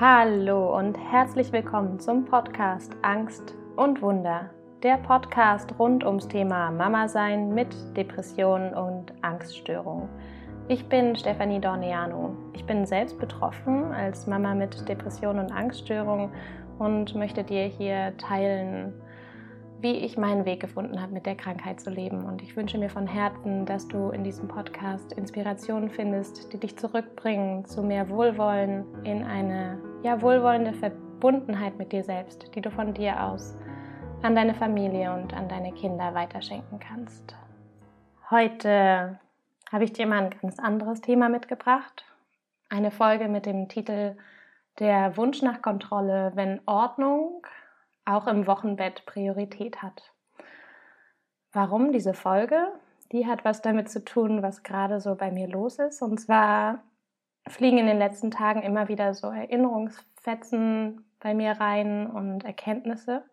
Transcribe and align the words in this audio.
Hallo 0.00 0.74
und 0.78 0.96
herzlich 0.96 1.52
willkommen 1.52 2.00
zum 2.00 2.24
Podcast 2.24 2.96
Angst 3.02 3.54
und 3.76 4.00
Wunder. 4.00 4.48
Der 4.82 4.96
Podcast 4.96 5.78
rund 5.78 6.02
ums 6.02 6.26
Thema 6.26 6.70
Mama 6.70 7.08
sein 7.08 7.54
mit 7.54 7.76
Depressionen 7.94 8.72
und 8.72 9.12
Angststörungen. 9.20 10.08
Ich 10.68 10.88
bin 10.88 11.14
Stefanie 11.14 11.60
Dorneano. 11.60 12.34
Ich 12.54 12.64
bin 12.64 12.86
selbst 12.86 13.18
betroffen 13.20 13.92
als 13.92 14.26
Mama 14.26 14.54
mit 14.54 14.88
Depressionen 14.88 15.44
und 15.44 15.52
Angststörungen 15.52 16.30
und 16.78 17.14
möchte 17.14 17.44
dir 17.44 17.64
hier 17.64 18.16
teilen, 18.16 18.94
wie 19.82 19.96
ich 19.96 20.16
meinen 20.16 20.44
Weg 20.44 20.60
gefunden 20.60 21.02
habe, 21.02 21.12
mit 21.12 21.26
der 21.26 21.34
Krankheit 21.34 21.80
zu 21.80 21.90
leben. 21.90 22.24
Und 22.24 22.40
ich 22.40 22.56
wünsche 22.56 22.78
mir 22.78 22.88
von 22.88 23.08
Herzen, 23.08 23.66
dass 23.66 23.88
du 23.88 24.10
in 24.10 24.22
diesem 24.22 24.46
Podcast 24.46 25.12
Inspirationen 25.12 25.90
findest, 25.90 26.52
die 26.52 26.58
dich 26.58 26.78
zurückbringen 26.78 27.64
zu 27.64 27.82
mehr 27.82 28.08
Wohlwollen 28.08 28.84
in 29.02 29.24
eine 29.24 29.82
ja, 30.04 30.22
wohlwollende 30.22 30.72
Verbundenheit 30.72 31.76
mit 31.78 31.90
dir 31.90 32.04
selbst, 32.04 32.54
die 32.54 32.60
du 32.60 32.70
von 32.70 32.94
dir 32.94 33.24
aus 33.24 33.56
an 34.22 34.36
deine 34.36 34.54
Familie 34.54 35.12
und 35.12 35.34
an 35.34 35.48
deine 35.48 35.72
Kinder 35.72 36.14
weiterschenken 36.14 36.78
kannst. 36.78 37.34
Heute 38.30 39.18
habe 39.72 39.82
ich 39.82 39.92
dir 39.92 40.06
mal 40.06 40.22
ein 40.22 40.34
ganz 40.40 40.60
anderes 40.60 41.00
Thema 41.00 41.28
mitgebracht. 41.28 42.04
Eine 42.70 42.92
Folge 42.92 43.26
mit 43.26 43.46
dem 43.46 43.68
Titel 43.68 44.16
Der 44.78 45.16
Wunsch 45.16 45.42
nach 45.42 45.60
Kontrolle, 45.60 46.30
wenn 46.36 46.60
Ordnung 46.66 47.42
auch 48.04 48.26
im 48.26 48.46
Wochenbett 48.46 49.06
Priorität 49.06 49.82
hat. 49.82 50.12
Warum 51.52 51.92
diese 51.92 52.14
Folge? 52.14 52.68
Die 53.12 53.26
hat 53.26 53.44
was 53.44 53.60
damit 53.60 53.90
zu 53.90 54.04
tun, 54.04 54.42
was 54.42 54.62
gerade 54.62 55.00
so 55.00 55.14
bei 55.14 55.30
mir 55.30 55.48
los 55.48 55.78
ist. 55.78 56.00
Und 56.02 56.18
zwar 56.18 56.82
fliegen 57.46 57.78
in 57.78 57.86
den 57.86 57.98
letzten 57.98 58.30
Tagen 58.30 58.62
immer 58.62 58.88
wieder 58.88 59.12
so 59.14 59.28
Erinnerungsfetzen 59.28 61.04
bei 61.20 61.34
mir 61.34 61.52
rein 61.52 62.06
und 62.06 62.44
Erkenntnisse. 62.44 63.24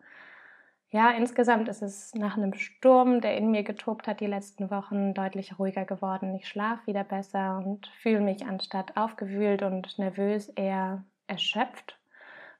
Ja, 0.90 1.10
insgesamt 1.12 1.68
ist 1.68 1.82
es 1.82 2.14
nach 2.14 2.36
einem 2.36 2.52
Sturm, 2.52 3.20
der 3.20 3.36
in 3.36 3.50
mir 3.52 3.62
getobt 3.62 4.08
hat 4.08 4.20
die 4.20 4.26
letzten 4.26 4.70
Wochen, 4.70 5.14
deutlich 5.14 5.58
ruhiger 5.58 5.84
geworden. 5.84 6.34
Ich 6.34 6.48
schlafe 6.48 6.88
wieder 6.88 7.04
besser 7.04 7.62
und 7.64 7.86
fühle 7.86 8.20
mich 8.20 8.44
anstatt 8.44 8.96
aufgewühlt 8.96 9.62
und 9.62 9.98
nervös 9.98 10.48
eher 10.48 11.04
erschöpft 11.28 11.99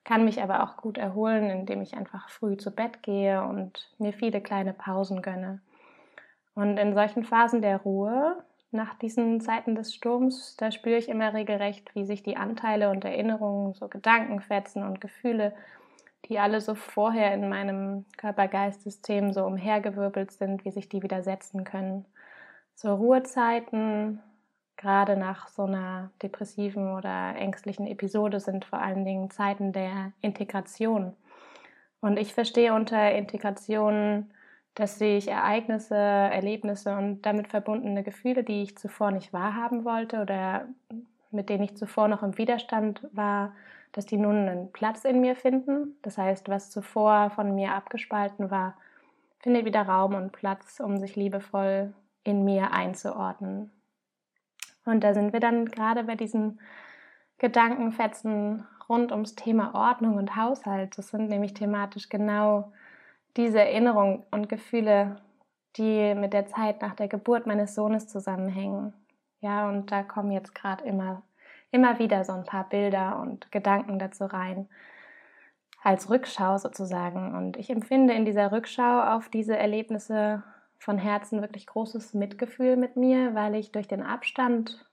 kann 0.05 0.25
mich 0.25 0.43
aber 0.43 0.62
auch 0.62 0.77
gut 0.77 0.98
erholen, 0.98 1.51
indem 1.51 1.83
ich 1.83 1.95
einfach 1.95 2.29
früh 2.29 2.56
zu 2.56 2.70
Bett 2.70 3.03
gehe 3.03 3.43
und 3.43 3.91
mir 3.98 4.12
viele 4.12 4.41
kleine 4.41 4.73
Pausen 4.73 5.23
gönne. 5.23 5.61
Und 6.55 6.79
in 6.79 6.95
solchen 6.95 7.25
Phasen 7.25 7.62
der 7.62 7.79
Ruhe, 7.79 8.42
nach 8.73 8.95
diesen 8.95 9.41
Zeiten 9.41 9.75
des 9.75 9.95
Sturms, 9.95 10.57
da 10.57 10.70
spüre 10.70 10.97
ich 10.97 11.09
immer 11.09 11.34
regelrecht, 11.34 11.95
wie 11.95 12.05
sich 12.05 12.23
die 12.23 12.37
Anteile 12.37 12.91
und 12.91 13.05
Erinnerungen, 13.05 13.75
so 13.75 13.89
Gedankenfetzen 13.89 14.83
und 14.83 15.01
Gefühle, 15.01 15.55
die 16.27 16.39
alle 16.39 16.61
so 16.61 16.75
vorher 16.75 17.35
in 17.35 17.48
meinem 17.48 18.05
Körper-Geist-System 18.17 19.33
so 19.33 19.45
umhergewirbelt 19.45 20.31
sind, 20.31 20.64
wie 20.64 20.70
sich 20.70 20.89
die 20.89 21.03
widersetzen 21.03 21.64
können. 21.64 22.05
So 22.75 22.95
Ruhezeiten, 22.95 24.20
gerade 24.81 25.17
nach 25.17 25.48
so 25.48 25.64
einer 25.64 26.11
depressiven 26.23 26.97
oder 26.97 27.36
ängstlichen 27.36 27.86
Episode 27.86 28.41
sind 28.41 28.64
vor 28.64 28.81
allen 28.81 29.05
Dingen 29.05 29.31
Zeiten 29.31 29.73
der 29.73 30.12
Integration. 30.23 31.12
Und 32.00 32.19
ich 32.19 32.33
verstehe 32.33 32.73
unter 32.73 33.12
Integration, 33.12 34.31
dass 34.75 34.98
sich 34.98 35.28
Ereignisse, 35.28 35.95
Erlebnisse 35.95 36.97
und 36.97 37.23
damit 37.23 37.48
verbundene 37.48 38.03
Gefühle, 38.03 38.42
die 38.42 38.62
ich 38.62 38.78
zuvor 38.78 39.11
nicht 39.11 39.34
wahrhaben 39.34 39.84
wollte 39.84 40.23
oder 40.23 40.67
mit 41.31 41.51
denen 41.51 41.64
ich 41.64 41.77
zuvor 41.77 42.08
noch 42.08 42.23
im 42.23 42.39
Widerstand 42.39 43.06
war, 43.12 43.53
dass 43.92 44.06
die 44.06 44.17
nun 44.17 44.48
einen 44.48 44.73
Platz 44.73 45.05
in 45.05 45.20
mir 45.20 45.36
finden. 45.36 45.97
Das 46.01 46.17
heißt, 46.17 46.48
was 46.48 46.70
zuvor 46.70 47.29
von 47.30 47.55
mir 47.55 47.74
abgespalten 47.74 48.51
war, 48.51 48.79
findet 49.41 49.67
wieder 49.67 49.83
Raum 49.83 50.14
und 50.14 50.33
Platz, 50.33 50.80
um 50.80 50.97
sich 50.97 51.17
liebevoll 51.17 51.92
in 52.24 52.45
mir 52.45 52.73
einzuordnen. 52.73 53.70
Und 54.85 55.05
da 55.05 55.14
sind 55.14 55.33
wir 55.33 55.41
dann 55.41 55.67
gerade 55.67 56.05
bei 56.05 56.14
diesen 56.14 56.61
Gedankenfetzen 57.39 58.67
rund 58.89 59.13
ums 59.13 59.35
Thema 59.35 59.74
Ordnung 59.74 60.17
und 60.17 60.36
Haushalt. 60.36 60.98
Das 60.98 61.08
sind 61.08 61.29
nämlich 61.29 61.55
thematisch 61.55 62.08
genau 62.08 62.73
diese 63.36 63.61
Erinnerungen 63.61 64.24
und 64.30 64.48
Gefühle, 64.48 65.17
die 65.77 66.14
mit 66.14 66.33
der 66.33 66.46
Zeit 66.46 66.83
nach 66.83 66.95
der 66.95 67.08
Geburt 67.08 67.46
meines 67.46 67.74
Sohnes 67.74 68.08
zusammenhängen. 68.08 68.92
Ja, 69.41 69.68
und 69.68 69.91
da 69.92 70.02
kommen 70.02 70.33
jetzt 70.33 70.55
gerade 70.55 70.85
immer, 70.85 71.23
immer 71.70 71.98
wieder 71.98 72.24
so 72.24 72.33
ein 72.33 72.45
paar 72.45 72.68
Bilder 72.68 73.20
und 73.20 73.51
Gedanken 73.52 73.98
dazu 73.98 74.24
rein. 74.24 74.68
Als 75.83 76.11
Rückschau 76.11 76.58
sozusagen. 76.58 77.35
Und 77.35 77.57
ich 77.57 77.70
empfinde 77.70 78.12
in 78.12 78.27
dieser 78.27 78.52
Rückschau 78.52 79.01
auf 79.14 79.30
diese 79.30 79.57
Erlebnisse 79.57 80.42
von 80.80 80.96
Herzen 80.98 81.42
wirklich 81.42 81.67
großes 81.67 82.14
Mitgefühl 82.14 82.77
mit 82.77 82.96
mir, 82.96 83.35
weil 83.35 83.55
ich 83.55 83.70
durch 83.70 83.86
den 83.86 84.02
Abstand, 84.02 84.91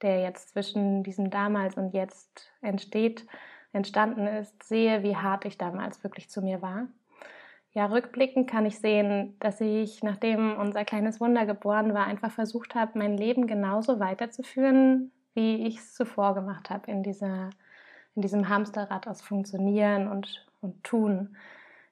der 0.00 0.22
jetzt 0.22 0.48
zwischen 0.48 1.02
diesem 1.02 1.30
damals 1.30 1.76
und 1.76 1.92
jetzt 1.92 2.50
entsteht, 2.62 3.26
entstanden 3.72 4.26
ist, 4.26 4.62
sehe, 4.62 5.02
wie 5.02 5.16
hart 5.16 5.44
ich 5.44 5.58
damals 5.58 6.02
wirklich 6.02 6.30
zu 6.30 6.40
mir 6.40 6.62
war. 6.62 6.88
Ja, 7.72 7.86
rückblickend 7.86 8.48
kann 8.48 8.64
ich 8.66 8.78
sehen, 8.78 9.36
dass 9.40 9.60
ich, 9.60 10.02
nachdem 10.02 10.56
unser 10.56 10.84
kleines 10.84 11.20
Wunder 11.20 11.44
geboren 11.44 11.92
war, 11.92 12.06
einfach 12.06 12.30
versucht 12.30 12.74
habe, 12.74 12.98
mein 12.98 13.16
Leben 13.16 13.46
genauso 13.46 14.00
weiterzuführen, 14.00 15.12
wie 15.34 15.66
ich 15.66 15.78
es 15.78 15.92
zuvor 15.92 16.34
gemacht 16.34 16.70
habe, 16.70 16.90
in, 16.90 17.02
dieser, 17.02 17.50
in 18.14 18.22
diesem 18.22 18.48
Hamsterrad 18.48 19.06
aus 19.06 19.20
Funktionieren 19.20 20.08
und, 20.08 20.46
und 20.60 20.82
Tun. 20.82 21.36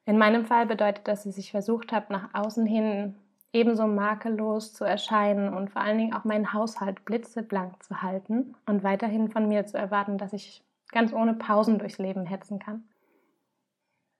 In 0.05 0.19
meinem 0.19 0.45
Fall 0.45 0.67
bedeutet 0.67 1.07
das, 1.07 1.25
dass 1.25 1.39
ich 1.39 1.53
versucht 1.53 1.93
habe, 1.93 2.13
nach 2.13 2.35
außen 2.35 2.67
hin 2.67 3.15
ebenso 3.53 3.87
makellos 3.87 4.73
zu 4.73 4.85
erscheinen 4.85 5.53
und 5.53 5.71
vor 5.71 5.83
allen 5.83 5.99
Dingen 5.99 6.15
auch 6.15 6.25
meinen 6.25 6.53
Haushalt 6.53 7.05
blitzeblank 7.05 7.83
zu 7.83 8.03
halten 8.03 8.55
und 8.67 8.83
weiterhin 8.83 9.31
von 9.31 9.47
mir 9.47 9.67
zu 9.67 9.77
erwarten, 9.77 10.19
dass 10.19 10.33
ich 10.33 10.65
ganz 10.91 11.13
ohne 11.13 11.35
Pausen 11.35 11.79
durchs 11.79 11.99
Leben 11.99 12.27
hetzen 12.27 12.59
kann. 12.59 12.85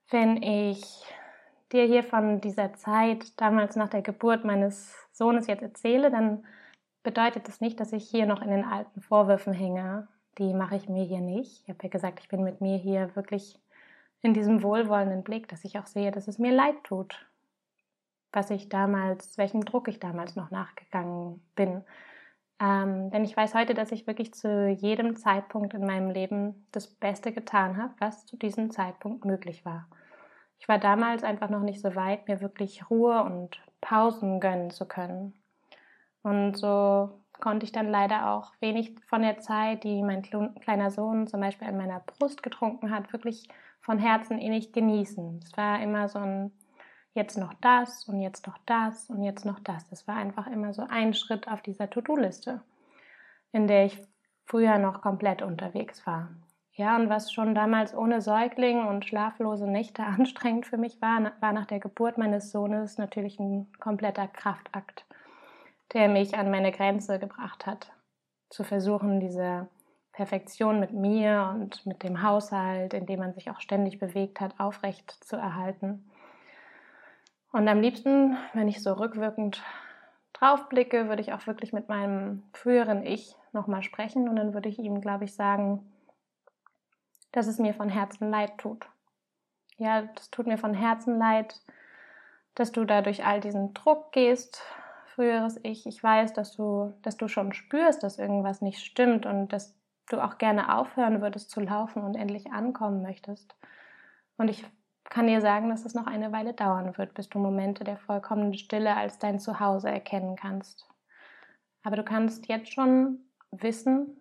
Wenn 0.09 0.41
ich 0.41 1.05
dir 1.71 1.85
hier 1.85 2.03
von 2.03 2.41
dieser 2.41 2.73
Zeit 2.73 3.39
damals 3.41 3.75
nach 3.75 3.89
der 3.89 4.03
Geburt 4.03 4.45
meines 4.45 4.95
Sohnes 5.11 5.47
jetzt 5.47 5.63
erzähle, 5.63 6.11
dann 6.11 6.45
bedeutet 7.01 7.47
das 7.47 7.61
nicht, 7.61 7.79
dass 7.79 7.93
ich 7.93 8.07
hier 8.07 8.27
noch 8.27 8.41
in 8.41 8.51
den 8.51 8.63
alten 8.63 9.01
Vorwürfen 9.01 9.53
hänge. 9.53 10.07
Die 10.37 10.53
mache 10.53 10.75
ich 10.75 10.87
mir 10.87 11.03
hier 11.03 11.21
nicht. 11.21 11.63
Ich 11.63 11.69
habe 11.69 11.79
ja 11.83 11.89
gesagt, 11.89 12.19
ich 12.19 12.29
bin 12.29 12.43
mit 12.43 12.61
mir 12.61 12.77
hier 12.77 13.15
wirklich 13.15 13.59
in 14.23 14.33
diesem 14.33 14.63
wohlwollenden 14.63 15.23
Blick, 15.23 15.47
dass 15.49 15.65
ich 15.65 15.77
auch 15.77 15.85
sehe, 15.85 16.09
dass 16.09 16.27
es 16.27 16.39
mir 16.39 16.53
leid 16.53 16.83
tut, 16.83 17.27
was 18.31 18.49
ich 18.49 18.69
damals, 18.69 19.37
welchem 19.37 19.63
Druck 19.65 19.87
ich 19.89 19.99
damals 19.99 20.35
noch 20.35 20.49
nachgegangen 20.49 21.45
bin. 21.55 21.83
Ähm, 22.59 23.11
denn 23.11 23.25
ich 23.25 23.35
weiß 23.35 23.53
heute, 23.53 23.73
dass 23.73 23.91
ich 23.91 24.07
wirklich 24.07 24.33
zu 24.33 24.69
jedem 24.69 25.17
Zeitpunkt 25.17 25.73
in 25.73 25.85
meinem 25.85 26.09
Leben 26.09 26.67
das 26.71 26.87
Beste 26.87 27.33
getan 27.33 27.77
habe, 27.77 27.93
was 27.99 28.25
zu 28.25 28.37
diesem 28.37 28.71
Zeitpunkt 28.71 29.25
möglich 29.25 29.65
war. 29.65 29.87
Ich 30.57 30.69
war 30.69 30.79
damals 30.79 31.25
einfach 31.25 31.49
noch 31.49 31.59
nicht 31.59 31.81
so 31.81 31.93
weit, 31.93 32.27
mir 32.29 32.39
wirklich 32.39 32.89
Ruhe 32.89 33.21
und 33.23 33.61
Pausen 33.81 34.39
gönnen 34.39 34.71
zu 34.71 34.87
können. 34.87 35.33
Und 36.21 36.55
so 36.55 37.19
konnte 37.41 37.65
ich 37.65 37.73
dann 37.73 37.89
leider 37.89 38.31
auch 38.31 38.53
wenig 38.61 38.95
von 39.09 39.21
der 39.21 39.39
Zeit, 39.39 39.83
die 39.83 40.01
mein 40.01 40.21
kleiner 40.21 40.89
Sohn 40.91 41.27
zum 41.27 41.41
Beispiel 41.41 41.67
an 41.67 41.75
meiner 41.75 41.99
Brust 41.99 42.41
getrunken 42.41 42.91
hat, 42.91 43.11
wirklich 43.11 43.49
von 43.83 43.99
Herzen 43.99 44.39
innig 44.39 44.71
genießen. 44.71 45.41
Es 45.43 45.55
war 45.55 45.81
immer 45.81 46.07
so 46.07 46.19
ein 46.19 46.51
jetzt 47.13 47.37
noch 47.37 47.53
das 47.61 48.07
und 48.07 48.21
jetzt 48.21 48.47
noch 48.47 48.57
das 48.65 49.09
und 49.09 49.23
jetzt 49.23 49.45
noch 49.45 49.59
das. 49.59 49.87
Das 49.89 50.07
war 50.07 50.15
einfach 50.15 50.47
immer 50.47 50.73
so 50.73 50.85
ein 50.89 51.13
Schritt 51.13 51.47
auf 51.47 51.61
dieser 51.61 51.89
To-Do-Liste, 51.89 52.61
in 53.51 53.67
der 53.67 53.85
ich 53.85 54.01
früher 54.45 54.79
noch 54.79 55.01
komplett 55.01 55.41
unterwegs 55.41 56.07
war. 56.07 56.29
Ja, 56.75 56.95
und 56.95 57.07
was 57.09 57.31
schon 57.31 57.53
damals 57.53 57.95
ohne 57.95 58.19
Säugling 58.21 58.87
und 58.87 59.05
schlaflose 59.05 59.67
Nächte 59.67 60.03
anstrengend 60.03 60.65
für 60.65 60.77
mich 60.77 61.01
war, 61.01 61.33
war 61.39 61.53
nach 61.53 61.67
der 61.67 61.79
Geburt 61.79 62.17
meines 62.17 62.51
Sohnes 62.51 62.97
natürlich 62.97 63.39
ein 63.39 63.71
kompletter 63.79 64.27
Kraftakt, 64.27 65.05
der 65.93 66.07
mich 66.07 66.35
an 66.35 66.49
meine 66.49 66.71
Grenze 66.71 67.19
gebracht 67.19 67.67
hat. 67.67 67.91
Zu 68.49 68.63
versuchen, 68.63 69.19
diese 69.19 69.67
Perfektion 70.13 70.79
mit 70.79 70.93
mir 70.93 71.51
und 71.55 71.85
mit 71.85 72.03
dem 72.03 72.21
Haushalt, 72.21 72.93
in 72.93 73.07
dem 73.07 73.19
man 73.19 73.33
sich 73.33 73.49
auch 73.49 73.59
ständig 73.59 73.99
bewegt 73.99 74.39
hat, 74.39 74.59
aufrecht 74.59 75.11
zu 75.23 75.35
erhalten. 75.35 76.09
Und 77.51 77.67
am 77.67 77.81
liebsten, 77.81 78.37
wenn 78.53 78.67
ich 78.67 78.81
so 78.81 78.93
rückwirkend 78.93 79.61
draufblicke, 80.33 81.09
würde 81.09 81.21
ich 81.21 81.33
auch 81.33 81.45
wirklich 81.47 81.73
mit 81.73 81.89
meinem 81.89 82.43
früheren 82.53 83.03
Ich 83.05 83.35
nochmal 83.51 83.83
sprechen 83.83 84.29
und 84.29 84.35
dann 84.35 84.53
würde 84.53 84.69
ich 84.69 84.79
ihm, 84.79 85.01
glaube 85.01 85.25
ich, 85.25 85.35
sagen, 85.35 85.91
dass 87.31 87.47
es 87.47 87.59
mir 87.59 87.73
von 87.73 87.89
Herzen 87.89 88.29
leid 88.29 88.57
tut. 88.57 88.87
Ja, 89.77 90.03
das 90.03 90.29
tut 90.29 90.47
mir 90.47 90.57
von 90.57 90.73
Herzen 90.73 91.17
leid, 91.17 91.59
dass 92.55 92.71
du 92.71 92.85
da 92.85 93.01
durch 93.01 93.25
all 93.25 93.39
diesen 93.39 93.73
Druck 93.73 94.11
gehst, 94.11 94.61
früheres 95.07 95.59
Ich. 95.63 95.85
Ich 95.87 96.03
weiß, 96.03 96.33
dass 96.33 96.55
du, 96.55 96.93
dass 97.01 97.17
du 97.17 97.27
schon 97.27 97.53
spürst, 97.53 98.03
dass 98.03 98.19
irgendwas 98.19 98.61
nicht 98.61 98.83
stimmt 98.83 99.25
und 99.25 99.49
dass 99.49 99.75
du 100.09 100.23
auch 100.23 100.37
gerne 100.37 100.75
aufhören 100.75 101.21
würdest 101.21 101.49
zu 101.49 101.59
laufen 101.59 102.03
und 102.03 102.15
endlich 102.15 102.51
ankommen 102.51 103.01
möchtest. 103.01 103.55
Und 104.37 104.49
ich 104.49 104.65
kann 105.05 105.27
dir 105.27 105.41
sagen, 105.41 105.69
dass 105.69 105.85
es 105.85 105.93
noch 105.93 106.07
eine 106.07 106.31
Weile 106.31 106.53
dauern 106.53 106.97
wird, 106.97 107.13
bis 107.13 107.29
du 107.29 107.39
Momente 107.39 107.83
der 107.83 107.97
vollkommenen 107.97 108.53
Stille 108.53 108.95
als 108.95 109.19
dein 109.19 109.39
Zuhause 109.39 109.89
erkennen 109.89 110.35
kannst. 110.35 110.87
Aber 111.83 111.95
du 111.95 112.03
kannst 112.03 112.47
jetzt 112.47 112.71
schon 112.71 113.19
wissen, 113.51 114.17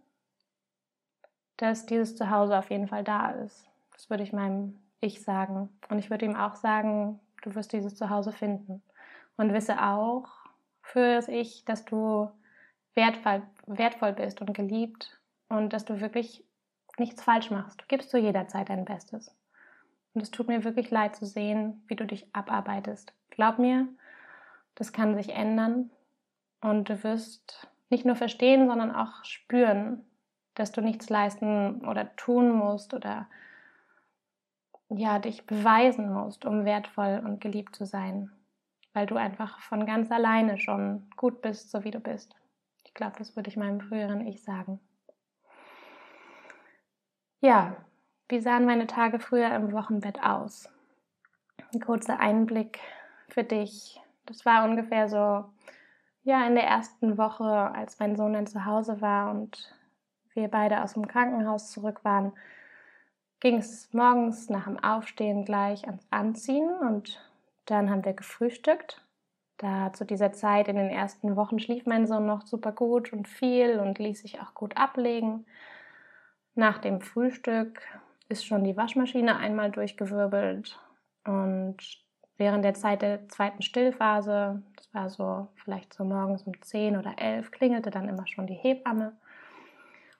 dass 1.56 1.86
dieses 1.86 2.16
Zuhause 2.16 2.58
auf 2.58 2.70
jeden 2.70 2.88
Fall 2.88 3.04
da 3.04 3.30
ist. 3.30 3.68
Das 3.92 4.10
würde 4.10 4.22
ich 4.22 4.32
meinem 4.32 4.78
Ich 5.00 5.22
sagen. 5.22 5.68
Und 5.88 5.98
ich 5.98 6.10
würde 6.10 6.24
ihm 6.24 6.36
auch 6.36 6.56
sagen, 6.56 7.20
du 7.42 7.54
wirst 7.54 7.72
dieses 7.72 7.94
Zuhause 7.94 8.32
finden. 8.32 8.82
Und 9.36 9.52
wisse 9.52 9.82
auch 9.82 10.28
für 10.82 11.14
das 11.14 11.28
Ich, 11.28 11.64
dass 11.64 11.84
du 11.84 12.30
wertvoll, 12.94 13.42
wertvoll 13.66 14.12
bist 14.12 14.40
und 14.40 14.52
geliebt 14.52 15.21
und 15.52 15.74
dass 15.74 15.84
du 15.84 16.00
wirklich 16.00 16.42
nichts 16.98 17.22
falsch 17.22 17.50
machst. 17.50 17.82
Du 17.82 17.84
gibst 17.86 18.08
zu 18.08 18.16
jeder 18.16 18.48
Zeit 18.48 18.70
dein 18.70 18.86
Bestes. 18.86 19.36
Und 20.14 20.22
es 20.22 20.30
tut 20.30 20.48
mir 20.48 20.64
wirklich 20.64 20.90
leid 20.90 21.14
zu 21.14 21.26
sehen, 21.26 21.82
wie 21.88 21.96
du 21.96 22.06
dich 22.06 22.26
abarbeitest. 22.34 23.12
Glaub 23.28 23.58
mir, 23.58 23.86
das 24.76 24.94
kann 24.94 25.14
sich 25.14 25.34
ändern 25.34 25.90
und 26.62 26.88
du 26.88 27.04
wirst 27.04 27.68
nicht 27.90 28.06
nur 28.06 28.16
verstehen, 28.16 28.66
sondern 28.66 28.94
auch 28.94 29.24
spüren, 29.24 30.02
dass 30.54 30.72
du 30.72 30.80
nichts 30.80 31.10
leisten 31.10 31.86
oder 31.86 32.16
tun 32.16 32.50
musst 32.50 32.94
oder 32.94 33.28
ja, 34.88 35.18
dich 35.18 35.44
beweisen 35.44 36.12
musst, 36.12 36.46
um 36.46 36.64
wertvoll 36.64 37.20
und 37.24 37.42
geliebt 37.42 37.76
zu 37.76 37.84
sein, 37.84 38.30
weil 38.94 39.04
du 39.04 39.16
einfach 39.16 39.60
von 39.60 39.84
ganz 39.84 40.10
alleine 40.10 40.58
schon 40.58 41.10
gut 41.16 41.42
bist, 41.42 41.70
so 41.70 41.84
wie 41.84 41.90
du 41.90 42.00
bist. 42.00 42.34
Ich 42.84 42.94
glaube, 42.94 43.16
das 43.18 43.36
würde 43.36 43.50
ich 43.50 43.56
meinem 43.58 43.80
früheren 43.80 44.26
Ich 44.26 44.42
sagen. 44.42 44.80
Ja, 47.44 47.74
wie 48.28 48.38
sahen 48.38 48.66
meine 48.66 48.86
Tage 48.86 49.18
früher 49.18 49.52
im 49.56 49.72
Wochenbett 49.72 50.22
aus? 50.22 50.68
Ein 51.74 51.80
kurzer 51.80 52.20
Einblick 52.20 52.78
für 53.30 53.42
dich. 53.42 54.00
Das 54.26 54.46
war 54.46 54.64
ungefähr 54.64 55.08
so, 55.08 55.44
ja, 56.22 56.46
in 56.46 56.54
der 56.54 56.68
ersten 56.68 57.18
Woche, 57.18 57.44
als 57.44 57.98
mein 57.98 58.14
Sohn 58.14 58.34
dann 58.34 58.46
zu 58.46 58.64
Hause 58.64 59.00
war 59.00 59.32
und 59.32 59.74
wir 60.34 60.46
beide 60.46 60.84
aus 60.84 60.92
dem 60.92 61.08
Krankenhaus 61.08 61.72
zurück 61.72 62.04
waren, 62.04 62.32
ging 63.40 63.56
es 63.56 63.92
morgens 63.92 64.48
nach 64.48 64.66
dem 64.66 64.78
Aufstehen 64.78 65.44
gleich 65.44 65.84
ans 65.88 66.06
Anziehen 66.12 66.70
und 66.78 67.28
dann 67.66 67.90
haben 67.90 68.04
wir 68.04 68.12
gefrühstückt. 68.12 69.04
Da 69.56 69.92
zu 69.92 70.04
dieser 70.04 70.30
Zeit 70.30 70.68
in 70.68 70.76
den 70.76 70.90
ersten 70.90 71.34
Wochen 71.34 71.58
schlief 71.58 71.86
mein 71.86 72.06
Sohn 72.06 72.24
noch 72.24 72.42
super 72.42 72.70
gut 72.70 73.12
und 73.12 73.26
viel 73.26 73.80
und 73.80 73.98
ließ 73.98 74.20
sich 74.22 74.40
auch 74.40 74.54
gut 74.54 74.76
ablegen. 74.76 75.44
Nach 76.54 76.78
dem 76.78 77.00
Frühstück 77.00 77.80
ist 78.28 78.46
schon 78.46 78.64
die 78.64 78.76
Waschmaschine 78.76 79.36
einmal 79.36 79.70
durchgewirbelt 79.70 80.78
und 81.24 81.76
während 82.36 82.64
der 82.64 82.74
Zeit 82.74 83.02
der 83.02 83.28
zweiten 83.28 83.62
Stillphase, 83.62 84.62
das 84.76 84.92
war 84.92 85.08
so 85.08 85.48
vielleicht 85.56 85.94
so 85.94 86.04
morgens 86.04 86.42
um 86.42 86.60
10 86.60 86.96
oder 86.96 87.14
11, 87.18 87.50
klingelte 87.52 87.90
dann 87.90 88.08
immer 88.08 88.26
schon 88.26 88.46
die 88.46 88.54
Hebamme. 88.54 89.16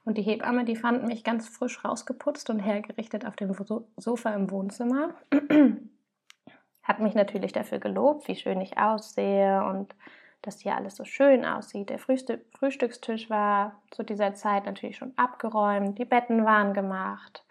Und 0.05 0.19
die 0.19 0.23
Hebamme, 0.23 0.64
die 0.64 0.76
fand 0.76 1.06
mich 1.06 1.23
ganz 1.23 1.49
frisch 1.49 1.84
rausgeputzt 1.84 2.50
und 2.50 2.58
hergerichtet 2.58 3.25
auf 3.25 3.37
dem 3.37 3.55
Sofa 3.96 4.35
im 4.35 4.50
Wohnzimmer. 4.50 5.14
Hat 6.82 6.99
mich 6.99 7.14
natürlich 7.14 7.52
dafür 7.52 7.78
gelobt, 7.78 8.26
wie 8.26 8.35
schön 8.35 8.61
ich 8.61 8.78
aussehe 8.78 9.64
und 9.64 9.94
dass 10.42 10.60
hier 10.60 10.76
alles 10.76 10.96
so 10.96 11.04
schön 11.04 11.44
aussieht. 11.44 11.90
Der 11.90 11.98
Frühstückstisch 11.98 13.30
war 13.30 13.80
zu 13.90 14.02
dieser 14.02 14.34
Zeit 14.34 14.66
natürlich 14.66 14.96
schon 14.96 15.12
abgeräumt, 15.16 15.98
die 15.98 16.04
Betten 16.04 16.44
waren 16.44 16.74
gemacht, 16.74 17.44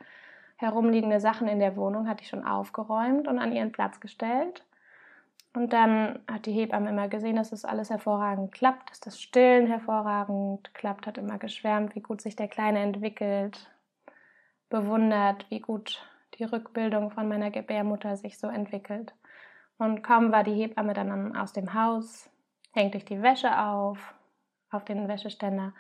herumliegende 0.58 1.20
Sachen 1.20 1.48
in 1.48 1.60
der 1.60 1.76
Wohnung 1.76 2.08
hatte 2.08 2.24
ich 2.24 2.30
schon 2.30 2.46
aufgeräumt 2.46 3.28
und 3.28 3.40
an 3.40 3.52
ihren 3.52 3.72
Platz 3.72 4.00
gestellt. 4.00 4.64
Und 5.54 5.74
dann 5.74 6.20
hat 6.32 6.46
die 6.46 6.54
Hebamme 6.54 6.90
immer 6.90 7.10
gesehen, 7.10 7.36
dass 7.36 7.50
das 7.50 7.66
alles 7.66 7.90
hervorragend 7.90 8.54
klappt, 8.54 8.90
dass 8.90 9.02
das 9.02 9.20
Stillen 9.20 9.68
hervorragend 9.68 10.74
klappt, 10.74 11.08
hat 11.08 11.18
immer 11.18 11.40
geschwärmt, 11.40 11.94
wie 11.94 12.00
gut 12.00 12.22
sich 12.22 12.38
der 12.38 12.48
Kleine 12.48 12.80
entwickelt, 12.80 13.70
bewundert, 14.70 15.46
wie 15.50 15.60
gut 15.60 16.08
die 16.40 16.46
Rückbildung 16.46 17.12
von 17.12 17.28
meiner 17.28 17.52
Gebärmutter 17.52 18.16
sich 18.16 18.40
so 18.40 18.48
entwickelt. 18.48 19.14
Und 19.78 20.04
kaum 20.04 20.32
war 20.32 20.46
die 20.46 20.54
Hebamme 20.54 20.94
dann 20.94 21.36
aus 21.36 21.52
dem 21.52 21.74
Haus, 21.74 22.31
hängte 22.72 22.98
ich 22.98 23.06
die 23.06 23.22
Wäsche 23.22 23.60
auf, 23.60 24.14
auf 24.70 24.86
den 24.86 25.08
Wäscheständer. 25.08 25.74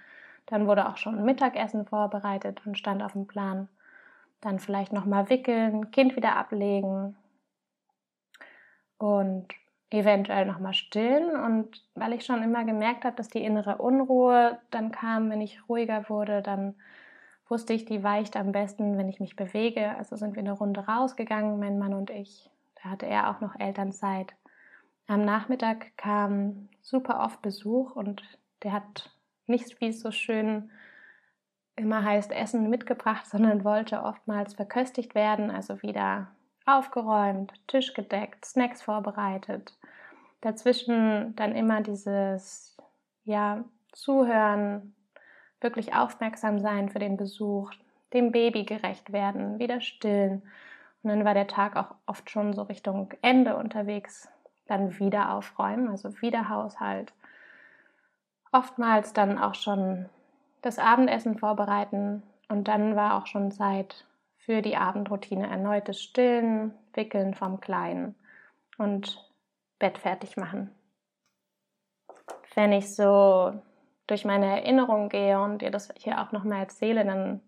Dann 0.46 0.68
wurde 0.68 0.90
auch 0.90 0.98
schon 0.98 1.24
Mittagessen 1.24 1.86
vorbereitet 1.86 2.66
und 2.66 2.78
stand 2.78 3.02
auf 3.04 3.14
dem 3.14 3.28
Plan. 3.28 3.70
Dann 4.42 4.60
vielleicht 4.60 4.92
nochmal 4.92 5.30
wickeln, 5.30 5.92
Kind 5.92 6.16
wieder 6.16 6.36
ablegen 6.36 7.16
und 8.98 9.48
eventuell 9.92 10.46
nochmal 10.46 10.74
stillen. 10.74 11.36
Und 11.36 11.86
weil 11.96 12.14
ich 12.14 12.26
schon 12.26 12.42
immer 12.44 12.66
gemerkt 12.66 13.06
habe, 13.06 13.16
dass 13.16 13.30
die 13.30 13.44
innere 13.44 13.78
Unruhe 13.78 14.60
dann 14.72 14.92
kam, 14.92 15.30
wenn 15.30 15.42
ich 15.42 15.68
ruhiger 15.70 16.10
wurde, 16.10 16.42
dann 16.42 16.76
wusste 17.48 17.74
ich, 17.74 17.86
die 17.86 18.04
weicht 18.04 18.38
am 18.38 18.52
besten, 18.52 18.98
wenn 18.98 19.10
ich 19.10 19.20
mich 19.20 19.36
bewege. 19.36 19.96
Also 19.98 20.16
sind 20.16 20.36
wir 20.36 20.42
eine 20.42 20.54
Runde 20.54 20.88
rausgegangen, 20.88 21.60
mein 21.60 21.78
Mann 21.78 21.94
und 21.94 22.10
ich. 22.10 22.50
Da 22.82 22.90
hatte 22.90 23.06
er 23.06 23.30
auch 23.30 23.42
noch 23.42 23.60
Elternzeit. 23.60 24.34
Am 25.08 25.26
Nachmittag 25.26 25.98
kam 25.98 26.70
super 26.82 27.22
oft 27.24 27.42
Besuch 27.42 27.96
und 27.96 28.22
der 28.64 28.72
hat 28.72 29.12
nicht, 29.48 29.82
wie 29.82 29.90
es 29.90 30.00
so 30.00 30.12
schön 30.12 30.72
immer 31.76 32.04
heißt, 32.04 32.32
Essen 32.32 32.70
mitgebracht, 32.70 33.26
sondern 33.30 33.64
wollte 33.64 34.04
oftmals 34.04 34.54
verköstigt 34.54 35.16
werden, 35.16 35.52
also 35.52 35.82
wieder 35.82 36.28
aufgeräumt, 36.66 37.54
Tisch 37.68 37.94
gedeckt, 37.94 38.46
Snacks 38.46 38.82
vorbereitet. 38.82 39.78
Dazwischen 40.42 41.36
dann 41.36 41.56
immer 41.56 41.82
dieses, 41.82 42.78
ja, 43.24 43.64
Zuhören, 43.92 44.96
wirklich 45.60 45.94
aufmerksam 45.94 46.60
sein 46.60 46.90
für 46.90 47.00
den 47.00 47.18
Besuch, 47.18 47.72
dem 48.14 48.32
Baby 48.32 48.64
gerecht 48.64 49.12
werden, 49.12 49.60
wieder 49.60 49.82
stillen. 49.82 50.44
Und 51.04 51.10
dann 51.10 51.26
war 51.26 51.34
der 51.34 51.48
Tag 51.48 51.76
auch 51.76 51.96
oft 52.06 52.30
schon 52.30 52.54
so 52.54 52.64
Richtung 52.64 53.14
Ende 53.22 53.56
unterwegs, 53.58 54.30
dann 54.72 54.98
wieder 55.00 55.34
aufräumen, 55.34 55.90
also 55.90 56.22
wieder 56.22 56.50
Haushalt. 56.50 57.14
Oftmals 58.52 59.14
dann 59.14 59.38
auch 59.38 59.56
schon 59.56 60.10
das 60.62 60.80
Abendessen 60.80 61.38
vorbereiten 61.38 62.24
und 62.50 62.68
dann 62.68 62.96
war 62.96 63.16
auch 63.16 63.28
schon 63.28 63.52
Zeit 63.52 64.06
für 64.38 64.62
die 64.62 64.78
Abendroutine 64.78 65.48
erneutes 65.48 66.02
Stillen, 66.02 66.74
Wickeln 66.94 67.36
vom 67.36 67.60
Kleinen 67.60 68.16
und 68.78 69.30
Bett 69.78 69.98
fertig 69.98 70.38
machen. 70.38 70.72
Wenn 72.56 72.74
ich 72.74 72.96
so 72.96 73.54
durch 74.08 74.26
meine 74.26 74.48
Erinnerungen 74.48 75.10
gehe 75.10 75.40
und 75.40 75.62
dir 75.62 75.72
das 75.72 75.94
hier 75.98 76.22
auch 76.22 76.32
nochmal 76.32 76.60
erzähle, 76.60 77.06
dann 77.06 77.42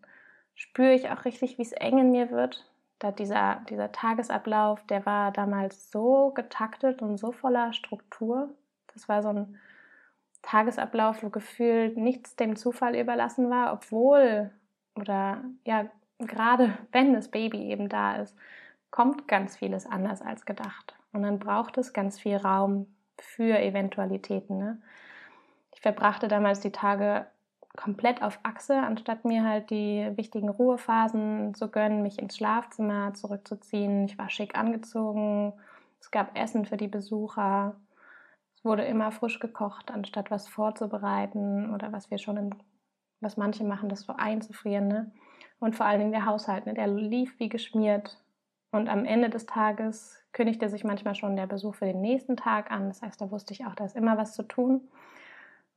spüre 0.55 0.93
ich 0.93 1.09
auch 1.09 1.25
richtig, 1.25 1.57
wie 1.57 1.63
es 1.63 1.73
eng 1.73 1.97
in 1.97 2.11
mir 2.11 2.31
wird. 2.31 2.65
Da 3.03 3.11
dieser, 3.11 3.59
dieser 3.67 3.91
Tagesablauf, 3.91 4.81
der 4.85 5.05
war 5.05 5.33
damals 5.33 5.91
so 5.91 6.31
getaktet 6.31 7.01
und 7.01 7.17
so 7.17 7.33
voller 7.33 7.73
Struktur. 7.73 8.55
Das 8.93 9.09
war 9.09 9.21
so 9.21 9.27
ein 9.27 9.59
Tagesablauf, 10.41 11.21
wo 11.21 11.29
gefühlt 11.29 11.97
nichts 11.97 12.37
dem 12.37 12.55
Zufall 12.55 12.95
überlassen 12.95 13.49
war, 13.49 13.73
obwohl 13.73 14.51
oder 14.95 15.43
ja, 15.65 15.87
gerade 16.17 16.77
wenn 16.93 17.13
das 17.13 17.27
Baby 17.27 17.63
eben 17.71 17.89
da 17.89 18.15
ist, 18.15 18.37
kommt 18.89 19.27
ganz 19.27 19.57
vieles 19.57 19.85
anders 19.85 20.21
als 20.21 20.45
gedacht. 20.45 20.95
Und 21.11 21.23
dann 21.23 21.39
braucht 21.39 21.77
es 21.77 21.91
ganz 21.91 22.21
viel 22.21 22.37
Raum 22.37 22.87
für 23.19 23.59
Eventualitäten. 23.59 24.59
Ne? 24.59 24.81
Ich 25.75 25.81
verbrachte 25.81 26.29
damals 26.29 26.61
die 26.61 26.71
Tage 26.71 27.27
komplett 27.75 28.21
auf 28.21 28.39
Achse, 28.43 28.77
anstatt 28.77 29.25
mir 29.25 29.43
halt 29.43 29.69
die 29.69 30.11
wichtigen 30.15 30.49
Ruhephasen 30.49 31.53
zu 31.55 31.69
gönnen, 31.69 32.03
mich 32.03 32.19
ins 32.19 32.37
Schlafzimmer 32.37 33.13
zurückzuziehen. 33.13 34.05
Ich 34.05 34.17
war 34.17 34.29
schick 34.29 34.57
angezogen. 34.57 35.53
Es 35.99 36.11
gab 36.11 36.37
Essen 36.37 36.65
für 36.65 36.77
die 36.77 36.87
Besucher. 36.87 37.75
Es 38.55 38.63
wurde 38.63 38.83
immer 38.83 39.11
frisch 39.11 39.39
gekocht, 39.39 39.91
anstatt 39.91 40.29
was 40.29 40.47
vorzubereiten 40.47 41.73
oder 41.73 41.91
was 41.91 42.11
wir 42.11 42.19
schon 42.19 42.37
im, 42.37 42.49
was 43.21 43.37
manche 43.37 43.63
machen, 43.63 43.89
das 43.89 44.01
so 44.01 44.13
einzufrieren. 44.15 44.87
Ne? 44.87 45.11
Und 45.59 45.75
vor 45.75 45.85
allen 45.85 45.99
Dingen 45.99 46.11
der 46.11 46.25
Haushalt, 46.25 46.65
ne? 46.65 46.73
der 46.73 46.87
lief 46.87 47.39
wie 47.39 47.49
geschmiert. 47.49 48.23
Und 48.71 48.89
am 48.89 49.05
Ende 49.05 49.29
des 49.29 49.45
Tages 49.45 50.23
kündigte 50.31 50.69
sich 50.69 50.83
manchmal 50.83 51.15
schon 51.15 51.35
der 51.35 51.47
Besuch 51.47 51.75
für 51.75 51.85
den 51.85 52.01
nächsten 52.01 52.37
Tag 52.37 52.71
an. 52.71 52.87
Das 52.87 53.01
heißt, 53.01 53.21
da 53.21 53.31
wusste 53.31 53.53
ich 53.53 53.65
auch, 53.65 53.75
da 53.75 53.85
ist 53.85 53.95
immer 53.95 54.17
was 54.17 54.33
zu 54.33 54.43
tun. 54.43 54.81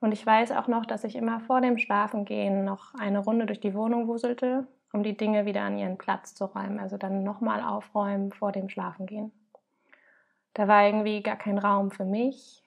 Und 0.00 0.12
ich 0.12 0.24
weiß 0.24 0.52
auch 0.52 0.68
noch, 0.68 0.84
dass 0.84 1.04
ich 1.04 1.16
immer 1.16 1.40
vor 1.40 1.60
dem 1.60 1.78
Schlafengehen 1.78 2.64
noch 2.64 2.94
eine 2.94 3.20
Runde 3.20 3.46
durch 3.46 3.60
die 3.60 3.74
Wohnung 3.74 4.08
wuselte, 4.08 4.66
um 4.92 5.02
die 5.02 5.16
Dinge 5.16 5.46
wieder 5.46 5.62
an 5.62 5.78
ihren 5.78 5.98
Platz 5.98 6.34
zu 6.34 6.44
räumen. 6.44 6.78
Also 6.78 6.96
dann 6.96 7.24
nochmal 7.24 7.62
aufräumen 7.62 8.32
vor 8.32 8.52
dem 8.52 8.68
Schlafengehen. 8.68 9.32
Da 10.54 10.68
war 10.68 10.86
irgendwie 10.86 11.22
gar 11.22 11.36
kein 11.36 11.58
Raum 11.58 11.90
für 11.90 12.04
mich 12.04 12.62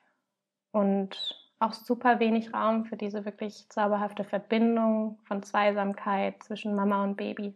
und 0.72 1.18
auch 1.60 1.74
super 1.74 2.20
wenig 2.20 2.54
Raum 2.54 2.86
für 2.86 2.98
diese 2.98 3.26
wirklich 3.26 3.68
zauberhafte 3.70 4.24
Verbindung 4.24 5.20
von 5.26 5.44
Zweisamkeit 5.44 6.42
zwischen 6.44 6.76
Mama 6.76 7.04
und 7.04 7.18
Baby. 7.18 7.54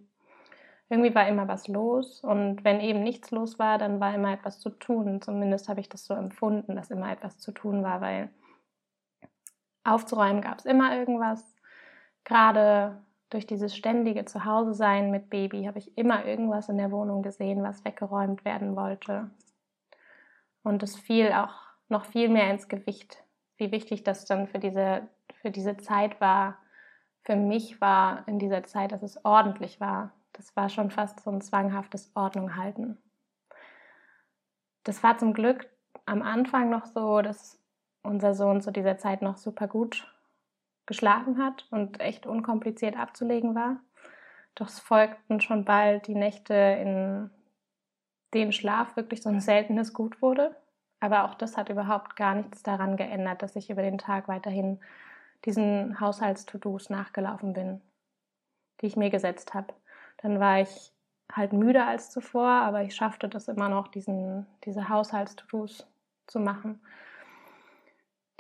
Irgendwie 0.90 1.16
war 1.16 1.28
immer 1.28 1.48
was 1.48 1.68
los 1.68 2.22
und 2.22 2.64
wenn 2.64 2.80
eben 2.82 3.02
nichts 3.02 3.32
los 3.32 3.58
war, 3.58 3.78
dann 3.78 4.00
war 4.00 4.14
immer 4.14 4.34
etwas 4.34 4.60
zu 4.60 4.70
tun. 4.70 5.22
Zumindest 5.22 5.70
habe 5.70 5.80
ich 5.80 5.90
das 5.90 6.06
so 6.06 6.14
empfunden, 6.14 6.76
dass 6.76 6.92
immer 6.92 7.12
etwas 7.12 7.40
zu 7.40 7.52
tun 7.52 7.84
war, 7.84 8.02
weil 8.02 8.30
aufzuräumen 9.84 10.42
gab 10.42 10.60
es 10.60 10.66
immer 10.66 10.98
irgendwas. 10.98 11.56
Gerade 12.24 13.02
durch 13.30 13.48
dieses 13.48 13.76
ständige 13.76 14.26
Zuhause-Sein 14.26 15.12
mit 15.12 15.30
Baby 15.30 15.66
habe 15.66 15.80
ich 15.80 15.98
immer 15.98 16.26
irgendwas 16.26 16.70
in 16.70 16.78
der 16.78 16.92
Wohnung 16.92 17.24
gesehen, 17.24 17.64
was 17.64 17.84
weggeräumt 17.84 18.46
werden 18.46 18.76
wollte. 18.76 19.32
Und 20.62 20.84
es 20.84 20.96
fiel 20.96 21.34
auch 21.34 21.56
noch 21.90 22.06
viel 22.06 22.30
mehr 22.30 22.50
ins 22.52 22.68
Gewicht, 22.68 23.24
wie 23.58 23.72
wichtig 23.72 24.04
das 24.04 24.26
dann 24.26 24.48
für 24.48 24.60
diese, 24.60 25.08
für 25.42 25.52
diese 25.52 25.78
Zeit 25.78 26.22
war. 26.22 26.58
Für 27.24 27.36
mich 27.36 27.82
war 27.82 28.28
in 28.28 28.40
dieser 28.40 28.64
Zeit, 28.64 28.92
dass 28.92 29.04
es 29.04 29.24
ordentlich 29.26 29.80
war. 29.80 30.12
Das 30.34 30.56
war 30.56 30.70
schon 30.70 30.92
fast 30.92 31.20
so 31.22 31.32
ein 31.32 31.42
zwanghaftes 31.42 32.12
Ordnung 32.16 32.56
halten. 32.56 32.98
Das 34.84 35.04
war 35.04 35.18
zum 35.18 35.34
Glück 35.34 35.70
am 36.06 36.22
Anfang 36.22 36.70
noch 36.70 36.86
so, 36.86 37.22
dass 37.22 37.63
unser 38.04 38.36
Sohn 38.36 38.62
zu 38.62 38.72
dieser 38.72 38.98
Zeit 38.98 39.22
noch 39.22 39.38
super 39.38 39.68
gut 39.68 40.08
geschlafen 40.86 41.42
hat 41.44 41.68
und 41.72 42.02
echt 42.02 42.26
unkompliziert 42.26 42.98
abzulegen 42.98 43.56
war. 43.56 43.78
Doch 44.56 44.68
es 44.68 44.80
folgten 44.80 45.42
schon 45.42 45.66
bald 45.66 46.08
die 46.08 46.16
Nächte, 46.16 46.54
in 46.54 47.32
denen 48.34 48.52
Schlaf 48.52 48.96
wirklich 48.96 49.22
so 49.22 49.30
ein 49.30 49.40
seltenes 49.40 49.94
Gut 49.94 50.22
wurde. 50.22 50.56
Aber 51.00 51.26
auch 51.26 51.36
das 51.36 51.58
hat 51.58 51.70
überhaupt 51.70 52.16
gar 52.16 52.36
nichts 52.36 52.64
daran 52.64 52.98
geändert, 52.98 53.42
dass 53.42 53.56
ich 53.56 53.70
über 53.70 53.82
den 53.82 53.98
Tag 53.98 54.28
weiterhin 54.28 54.80
diesen 55.46 56.00
Haushalts-To-Dos 56.00 56.90
nachgelaufen 56.90 57.54
bin, 57.54 57.82
die 58.82 58.88
ich 58.88 58.96
mir 58.96 59.10
gesetzt 59.10 59.54
habe. 59.54 59.74
Dann 60.22 60.40
war 60.40 60.62
ich 60.62 60.94
halt 61.32 61.52
müder 61.52 61.88
als 61.88 62.12
zuvor, 62.12 62.48
aber 62.48 62.84
ich 62.84 62.96
schaffte 62.96 63.28
das 63.28 63.48
immer 63.48 63.70
noch, 63.70 63.88
diesen, 63.88 64.46
diese 64.64 64.88
Haushalts-To-Dos 64.88 65.88
zu 66.28 66.40
machen. 66.40 66.80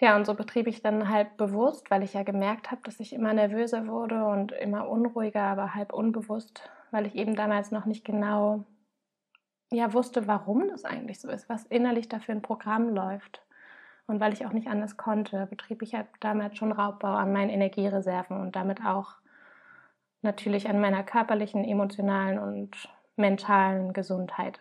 Ja, 0.01 0.15
und 0.15 0.25
so 0.25 0.33
betrieb 0.33 0.67
ich 0.67 0.81
dann 0.81 1.09
halb 1.09 1.37
bewusst, 1.37 1.89
weil 1.91 2.03
ich 2.03 2.13
ja 2.13 2.23
gemerkt 2.23 2.71
habe, 2.71 2.81
dass 2.83 2.99
ich 2.99 3.13
immer 3.13 3.33
nervöser 3.33 3.87
wurde 3.87 4.25
und 4.25 4.51
immer 4.51 4.89
unruhiger, 4.89 5.43
aber 5.43 5.75
halb 5.75 5.93
unbewusst, 5.93 6.69
weil 6.91 7.05
ich 7.05 7.15
eben 7.15 7.35
damals 7.35 7.71
noch 7.71 7.85
nicht 7.85 8.03
genau 8.03 8.65
ja, 9.71 9.93
wusste, 9.93 10.27
warum 10.27 10.67
das 10.69 10.85
eigentlich 10.85 11.19
so 11.19 11.29
ist, 11.29 11.49
was 11.49 11.65
innerlich 11.65 12.07
da 12.09 12.19
für 12.19 12.31
ein 12.31 12.41
Programm 12.41 12.89
läuft. 12.89 13.43
Und 14.05 14.19
weil 14.19 14.33
ich 14.33 14.45
auch 14.45 14.51
nicht 14.51 14.67
anders 14.67 14.97
konnte, 14.97 15.47
betrieb 15.47 15.81
ich 15.81 15.95
halt 15.95 16.07
damals 16.19 16.57
schon 16.57 16.71
Raubbau 16.71 17.13
an 17.15 17.31
meinen 17.31 17.49
Energiereserven 17.49 18.39
und 18.39 18.55
damit 18.55 18.85
auch 18.85 19.15
natürlich 20.21 20.69
an 20.69 20.81
meiner 20.81 21.03
körperlichen, 21.03 21.63
emotionalen 21.63 22.39
und 22.39 22.89
mentalen 23.15 23.93
Gesundheit. 23.93 24.59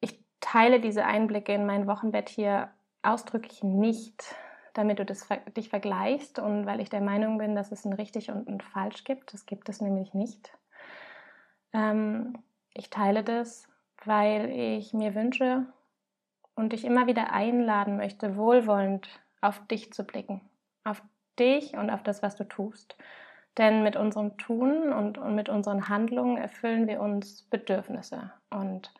Ich 0.00 0.18
teile 0.46 0.80
diese 0.80 1.04
Einblicke 1.04 1.52
in 1.52 1.66
mein 1.66 1.88
Wochenbett 1.88 2.28
hier 2.28 2.70
ausdrücklich 3.02 3.64
nicht, 3.64 4.36
damit 4.74 5.00
du 5.00 5.04
das, 5.04 5.26
dich 5.56 5.68
vergleichst 5.68 6.38
und 6.38 6.66
weil 6.66 6.80
ich 6.80 6.88
der 6.88 7.00
Meinung 7.00 7.38
bin, 7.38 7.56
dass 7.56 7.72
es 7.72 7.84
ein 7.84 7.92
richtig 7.92 8.30
und 8.30 8.48
ein 8.48 8.60
falsch 8.60 9.02
gibt. 9.02 9.32
Das 9.34 9.46
gibt 9.46 9.68
es 9.68 9.80
nämlich 9.80 10.14
nicht. 10.14 10.52
Ähm, 11.72 12.38
ich 12.74 12.90
teile 12.90 13.24
das, 13.24 13.68
weil 14.04 14.50
ich 14.50 14.92
mir 14.92 15.16
wünsche 15.16 15.66
und 16.54 16.72
dich 16.72 16.84
immer 16.84 17.08
wieder 17.08 17.32
einladen 17.32 17.96
möchte, 17.96 18.36
wohlwollend 18.36 19.08
auf 19.40 19.66
dich 19.66 19.92
zu 19.92 20.04
blicken, 20.04 20.42
auf 20.84 21.02
dich 21.40 21.76
und 21.76 21.90
auf 21.90 22.04
das, 22.04 22.22
was 22.22 22.36
du 22.36 22.44
tust. 22.44 22.96
Denn 23.58 23.82
mit 23.82 23.96
unserem 23.96 24.36
Tun 24.36 24.92
und, 24.92 25.18
und 25.18 25.34
mit 25.34 25.48
unseren 25.48 25.88
Handlungen 25.88 26.36
erfüllen 26.36 26.86
wir 26.86 27.00
uns 27.00 27.42
Bedürfnisse. 27.42 28.32
Und 28.50 28.92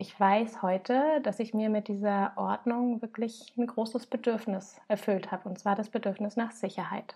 ich 0.00 0.18
weiß 0.18 0.62
heute, 0.62 1.20
dass 1.22 1.38
ich 1.38 1.54
mir 1.54 1.70
mit 1.70 1.86
dieser 1.88 2.32
Ordnung 2.36 3.02
wirklich 3.02 3.54
ein 3.56 3.66
großes 3.66 4.06
Bedürfnis 4.06 4.80
erfüllt 4.88 5.30
habe, 5.30 5.48
und 5.48 5.58
zwar 5.58 5.76
das 5.76 5.90
Bedürfnis 5.90 6.36
nach 6.36 6.50
Sicherheit 6.50 7.14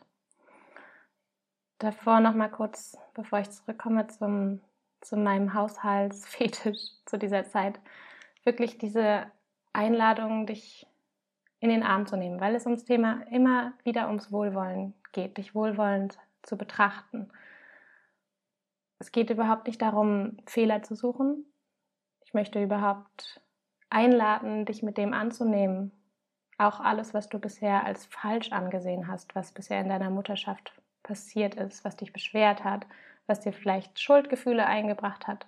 davor 1.84 2.20
noch 2.20 2.34
mal 2.34 2.48
kurz, 2.48 2.96
bevor 3.14 3.40
ich 3.40 3.50
zurückkomme 3.50 4.06
zum, 4.08 4.60
zu 5.00 5.16
meinem 5.16 5.54
Haushaltsfetisch 5.54 6.80
zu 7.06 7.18
dieser 7.18 7.44
Zeit, 7.44 7.78
wirklich 8.44 8.78
diese 8.78 9.26
Einladung, 9.72 10.46
dich 10.46 10.86
in 11.60 11.70
den 11.70 11.82
Arm 11.82 12.06
zu 12.06 12.16
nehmen, 12.16 12.40
weil 12.40 12.54
es 12.54 12.66
ums 12.66 12.84
Thema 12.84 13.22
immer 13.30 13.72
wieder 13.84 14.08
ums 14.08 14.30
Wohlwollen 14.30 14.94
geht, 15.12 15.38
dich 15.38 15.54
wohlwollend 15.54 16.18
zu 16.42 16.56
betrachten. 16.58 17.30
Es 18.98 19.12
geht 19.12 19.30
überhaupt 19.30 19.66
nicht 19.66 19.80
darum, 19.80 20.36
Fehler 20.46 20.82
zu 20.82 20.94
suchen. 20.94 21.46
Ich 22.34 22.36
möchte 22.36 22.60
überhaupt 22.60 23.40
einladen, 23.90 24.64
dich 24.64 24.82
mit 24.82 24.98
dem 24.98 25.14
anzunehmen. 25.14 25.92
Auch 26.58 26.80
alles, 26.80 27.14
was 27.14 27.28
du 27.28 27.38
bisher 27.38 27.84
als 27.84 28.06
falsch 28.06 28.50
angesehen 28.50 29.06
hast, 29.06 29.36
was 29.36 29.52
bisher 29.52 29.80
in 29.80 29.88
deiner 29.88 30.10
Mutterschaft 30.10 30.72
passiert 31.04 31.54
ist, 31.54 31.84
was 31.84 31.94
dich 31.94 32.12
beschwert 32.12 32.64
hat, 32.64 32.88
was 33.28 33.38
dir 33.38 33.52
vielleicht 33.52 34.00
Schuldgefühle 34.00 34.66
eingebracht 34.66 35.28
hat. 35.28 35.46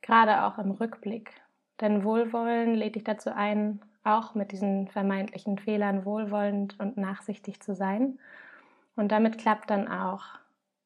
Gerade 0.00 0.44
auch 0.44 0.58
im 0.58 0.70
Rückblick. 0.70 1.32
Denn 1.80 2.04
Wohlwollen 2.04 2.76
lädt 2.76 2.94
dich 2.94 3.02
dazu 3.02 3.34
ein, 3.34 3.80
auch 4.04 4.36
mit 4.36 4.52
diesen 4.52 4.86
vermeintlichen 4.86 5.58
Fehlern 5.58 6.04
wohlwollend 6.04 6.78
und 6.78 6.96
nachsichtig 6.96 7.60
zu 7.60 7.74
sein. 7.74 8.20
Und 8.94 9.10
damit 9.10 9.36
klappt 9.36 9.68
dann 9.68 9.88
auch 9.88 10.26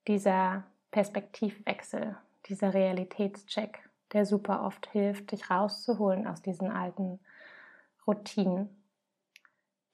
dieser 0.08 0.64
Perspektivwechsel, 0.90 2.16
dieser 2.46 2.72
Realitätscheck, 2.72 3.90
der 4.12 4.26
super 4.26 4.64
oft 4.64 4.86
hilft, 4.88 5.32
dich 5.32 5.50
rauszuholen 5.50 6.26
aus 6.26 6.42
diesen 6.42 6.70
alten 6.70 7.20
Routinen. 8.06 8.68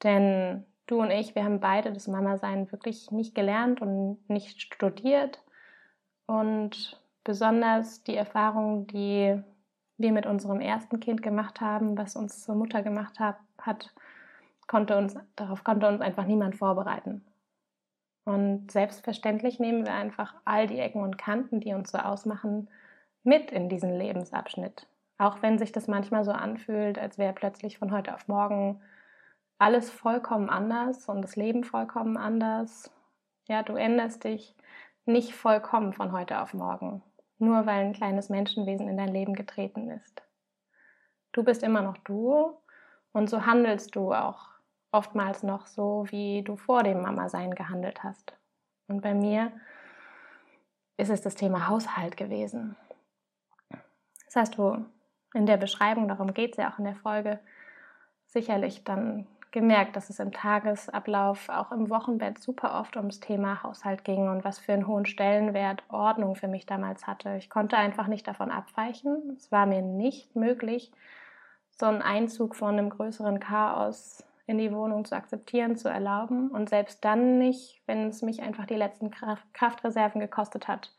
Denn 0.03 0.65
du 0.87 1.01
und 1.01 1.11
ich, 1.11 1.35
wir 1.35 1.43
haben 1.43 1.59
beide 1.59 1.91
das 1.93 2.07
Mama-Sein 2.07 2.71
wirklich 2.71 3.11
nicht 3.11 3.35
gelernt 3.35 3.81
und 3.81 4.17
nicht 4.29 4.61
studiert. 4.61 5.41
Und 6.25 7.01
besonders 7.23 8.03
die 8.03 8.15
Erfahrung, 8.15 8.87
die 8.87 9.41
wir 9.97 10.11
mit 10.11 10.25
unserem 10.25 10.61
ersten 10.61 10.99
Kind 10.99 11.21
gemacht 11.21 11.61
haben, 11.61 11.97
was 11.97 12.15
uns 12.15 12.43
zur 12.43 12.55
Mutter 12.55 12.81
gemacht 12.81 13.19
hat, 13.19 13.93
konnte 14.67 14.97
uns, 14.97 15.15
darauf 15.35 15.63
konnte 15.63 15.87
uns 15.87 16.01
einfach 16.01 16.25
niemand 16.25 16.55
vorbereiten. 16.55 17.25
Und 18.23 18.71
selbstverständlich 18.71 19.59
nehmen 19.59 19.85
wir 19.85 19.93
einfach 19.93 20.35
all 20.45 20.67
die 20.67 20.79
Ecken 20.79 21.01
und 21.01 21.17
Kanten, 21.17 21.59
die 21.59 21.73
uns 21.73 21.91
so 21.91 21.97
ausmachen, 21.97 22.69
mit 23.29 23.51
in 23.51 23.69
diesen 23.69 23.93
Lebensabschnitt. 23.93 24.87
Auch 25.19 25.41
wenn 25.41 25.59
sich 25.59 25.71
das 25.71 25.87
manchmal 25.87 26.25
so 26.25 26.31
anfühlt, 26.31 26.97
als 26.97 27.17
wäre 27.17 27.33
plötzlich 27.33 27.77
von 27.77 27.91
heute 27.91 28.13
auf 28.15 28.27
morgen 28.27 28.81
alles 29.59 29.91
vollkommen 29.91 30.49
anders 30.49 31.07
und 31.07 31.21
das 31.21 31.35
Leben 31.35 31.63
vollkommen 31.63 32.17
anders. 32.17 32.91
Ja, 33.47 33.61
du 33.61 33.75
änderst 33.75 34.23
dich 34.23 34.55
nicht 35.05 35.35
vollkommen 35.35 35.93
von 35.93 36.11
heute 36.11 36.41
auf 36.41 36.53
morgen, 36.53 37.03
nur 37.37 37.65
weil 37.65 37.85
ein 37.85 37.93
kleines 37.93 38.29
Menschenwesen 38.29 38.87
in 38.87 38.97
dein 38.97 39.13
Leben 39.13 39.35
getreten 39.35 39.91
ist. 39.91 40.23
Du 41.31 41.43
bist 41.43 41.61
immer 41.61 41.81
noch 41.81 41.97
du 41.97 42.57
und 43.11 43.29
so 43.29 43.45
handelst 43.45 43.95
du 43.95 44.13
auch 44.13 44.47
oftmals 44.91 45.43
noch 45.43 45.67
so, 45.67 46.05
wie 46.09 46.41
du 46.41 46.55
vor 46.55 46.81
dem 46.81 47.01
Mama-Sein 47.01 47.53
gehandelt 47.53 48.03
hast. 48.03 48.33
Und 48.87 49.01
bei 49.01 49.13
mir 49.13 49.51
ist 50.97 51.11
es 51.11 51.21
das 51.21 51.35
Thema 51.35 51.67
Haushalt 51.67 52.17
gewesen. 52.17 52.75
Das 54.29 54.35
heißt, 54.35 54.57
du 54.59 54.85
in 55.33 55.47
der 55.47 55.57
Beschreibung, 55.57 56.07
darum 56.07 56.33
geht 56.35 56.51
es 56.51 56.57
ja 56.57 56.71
auch 56.71 56.77
in 56.77 56.85
der 56.85 56.95
Folge, 56.95 57.39
sicherlich 58.25 58.83
dann 58.83 59.25
gemerkt, 59.51 59.95
dass 59.95 60.11
es 60.11 60.19
im 60.19 60.31
Tagesablauf, 60.31 61.49
auch 61.49 61.71
im 61.71 61.89
Wochenbett 61.89 62.37
super 62.37 62.79
oft 62.79 62.95
ums 62.95 63.19
Thema 63.19 63.63
Haushalt 63.63 64.03
ging 64.03 64.29
und 64.29 64.43
was 64.43 64.59
für 64.59 64.73
einen 64.73 64.85
hohen 64.85 65.07
Stellenwert 65.07 65.83
Ordnung 65.89 66.35
für 66.35 66.47
mich 66.47 66.67
damals 66.67 67.07
hatte. 67.07 67.35
Ich 67.37 67.49
konnte 67.49 67.75
einfach 67.75 68.05
nicht 68.05 68.27
davon 68.27 68.51
abweichen. 68.51 69.33
Es 69.35 69.51
war 69.51 69.65
mir 69.65 69.81
nicht 69.81 70.35
möglich, 70.35 70.91
so 71.71 71.87
einen 71.87 72.03
Einzug 72.03 72.55
von 72.55 72.77
einem 72.77 72.91
größeren 72.91 73.39
Chaos 73.39 74.23
in 74.45 74.59
die 74.59 74.71
Wohnung 74.71 75.05
zu 75.05 75.15
akzeptieren, 75.15 75.75
zu 75.75 75.89
erlauben 75.89 76.49
und 76.49 76.69
selbst 76.69 77.03
dann 77.03 77.39
nicht, 77.39 77.81
wenn 77.87 78.09
es 78.09 78.21
mich 78.21 78.43
einfach 78.43 78.67
die 78.67 78.75
letzten 78.75 79.09
Kraftreserven 79.09 80.21
gekostet 80.21 80.67
hat, 80.67 80.91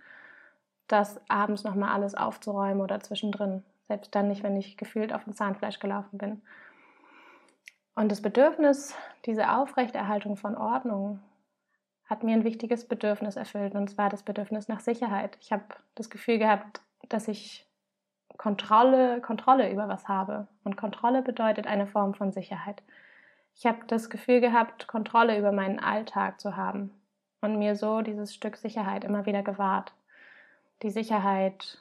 das 0.92 1.20
abends 1.28 1.64
nochmal 1.64 1.92
alles 1.92 2.14
aufzuräumen 2.14 2.80
oder 2.80 3.00
zwischendrin. 3.00 3.62
Selbst 3.88 4.14
dann 4.14 4.28
nicht, 4.28 4.42
wenn 4.42 4.56
ich 4.56 4.76
gefühlt 4.76 5.12
auf 5.12 5.24
dem 5.24 5.34
Zahnfleisch 5.34 5.78
gelaufen 5.78 6.18
bin. 6.18 6.42
Und 7.94 8.10
das 8.10 8.22
Bedürfnis, 8.22 8.94
diese 9.26 9.50
Aufrechterhaltung 9.52 10.36
von 10.36 10.56
Ordnung, 10.56 11.20
hat 12.06 12.24
mir 12.24 12.34
ein 12.34 12.44
wichtiges 12.44 12.86
Bedürfnis 12.86 13.36
erfüllt, 13.36 13.74
und 13.74 13.88
zwar 13.88 14.08
das 14.08 14.22
Bedürfnis 14.22 14.68
nach 14.68 14.80
Sicherheit. 14.80 15.38
Ich 15.40 15.52
habe 15.52 15.64
das 15.94 16.10
Gefühl 16.10 16.38
gehabt, 16.38 16.80
dass 17.08 17.28
ich 17.28 17.66
Kontrolle, 18.36 19.20
Kontrolle 19.20 19.70
über 19.70 19.88
was 19.88 20.08
habe. 20.08 20.48
Und 20.64 20.76
Kontrolle 20.76 21.22
bedeutet 21.22 21.66
eine 21.66 21.86
Form 21.86 22.14
von 22.14 22.32
Sicherheit. 22.32 22.82
Ich 23.54 23.66
habe 23.66 23.80
das 23.86 24.08
Gefühl 24.10 24.40
gehabt, 24.40 24.88
Kontrolle 24.88 25.38
über 25.38 25.52
meinen 25.52 25.78
Alltag 25.78 26.40
zu 26.40 26.56
haben 26.56 26.90
und 27.42 27.58
mir 27.58 27.76
so 27.76 28.00
dieses 28.00 28.34
Stück 28.34 28.56
Sicherheit 28.56 29.04
immer 29.04 29.26
wieder 29.26 29.42
gewahrt. 29.42 29.92
Die 30.82 30.90
Sicherheit, 30.90 31.78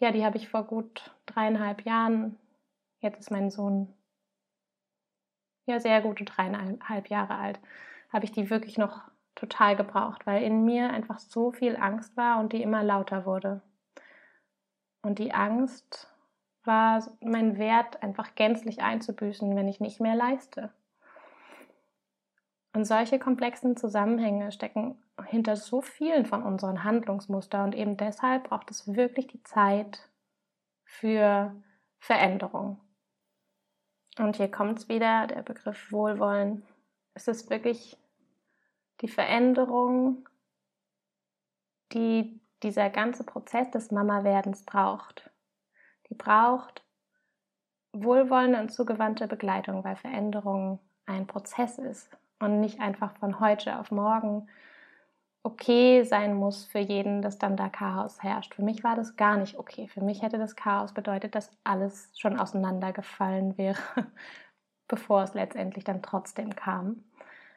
ja, 0.00 0.10
die 0.10 0.24
habe 0.24 0.36
ich 0.36 0.48
vor 0.48 0.64
gut 0.64 1.14
dreieinhalb 1.26 1.82
Jahren, 1.84 2.36
jetzt 3.00 3.20
ist 3.20 3.30
mein 3.30 3.50
Sohn 3.50 3.94
ja 5.66 5.78
sehr 5.78 6.00
gute 6.00 6.24
dreieinhalb 6.24 7.08
Jahre 7.08 7.36
alt, 7.36 7.60
habe 8.12 8.24
ich 8.24 8.32
die 8.32 8.50
wirklich 8.50 8.76
noch 8.76 9.02
total 9.34 9.76
gebraucht, 9.76 10.26
weil 10.26 10.42
in 10.42 10.64
mir 10.64 10.90
einfach 10.90 11.18
so 11.18 11.52
viel 11.52 11.76
Angst 11.76 12.16
war 12.16 12.40
und 12.40 12.52
die 12.52 12.62
immer 12.62 12.82
lauter 12.82 13.24
wurde. 13.24 13.62
Und 15.02 15.18
die 15.18 15.32
Angst 15.32 16.12
war 16.64 17.06
mein 17.20 17.56
Wert 17.56 18.02
einfach 18.02 18.34
gänzlich 18.34 18.82
einzubüßen, 18.82 19.56
wenn 19.56 19.68
ich 19.68 19.80
nicht 19.80 20.00
mehr 20.00 20.14
leiste. 20.14 20.72
Und 22.72 22.84
solche 22.84 23.18
komplexen 23.18 23.76
Zusammenhänge 23.76 24.52
stecken 24.52 25.02
hinter 25.26 25.56
so 25.56 25.82
vielen 25.82 26.24
von 26.24 26.42
unseren 26.42 26.84
Handlungsmustern 26.84 27.64
und 27.64 27.74
eben 27.74 27.96
deshalb 27.96 28.48
braucht 28.48 28.70
es 28.70 28.94
wirklich 28.94 29.26
die 29.26 29.42
Zeit 29.42 30.08
für 30.84 31.54
Veränderung. 31.98 32.80
Und 34.18 34.36
hier 34.36 34.50
kommt 34.50 34.78
es 34.78 34.88
wieder, 34.88 35.26
der 35.26 35.42
Begriff 35.42 35.90
Wohlwollen. 35.90 36.62
Es 37.14 37.26
ist 37.26 37.50
wirklich 37.50 37.98
die 39.00 39.08
Veränderung, 39.08 40.28
die 41.92 42.40
dieser 42.62 42.90
ganze 42.90 43.24
Prozess 43.24 43.70
des 43.70 43.90
Mama-Werdens 43.90 44.64
braucht. 44.64 45.30
Die 46.08 46.14
braucht 46.14 46.84
wohlwollende 47.92 48.60
und 48.60 48.70
zugewandte 48.70 49.26
Begleitung, 49.26 49.82
weil 49.82 49.96
Veränderung 49.96 50.78
ein 51.06 51.26
Prozess 51.26 51.78
ist 51.78 52.10
und 52.40 52.60
nicht 52.60 52.80
einfach 52.80 53.16
von 53.18 53.38
heute 53.38 53.78
auf 53.78 53.90
morgen 53.90 54.48
okay 55.42 56.02
sein 56.02 56.34
muss 56.34 56.64
für 56.66 56.78
jeden, 56.78 57.22
dass 57.22 57.38
dann 57.38 57.56
da 57.56 57.68
Chaos 57.68 58.22
herrscht. 58.22 58.54
Für 58.54 58.62
mich 58.62 58.84
war 58.84 58.96
das 58.96 59.16
gar 59.16 59.36
nicht 59.36 59.58
okay. 59.58 59.88
Für 59.88 60.02
mich 60.02 60.22
hätte 60.22 60.38
das 60.38 60.56
Chaos 60.56 60.92
bedeutet, 60.92 61.34
dass 61.34 61.50
alles 61.64 62.10
schon 62.18 62.38
auseinandergefallen 62.38 63.56
wäre, 63.56 63.78
bevor 64.88 65.22
es 65.22 65.34
letztendlich 65.34 65.84
dann 65.84 66.02
trotzdem 66.02 66.54
kam. 66.54 67.04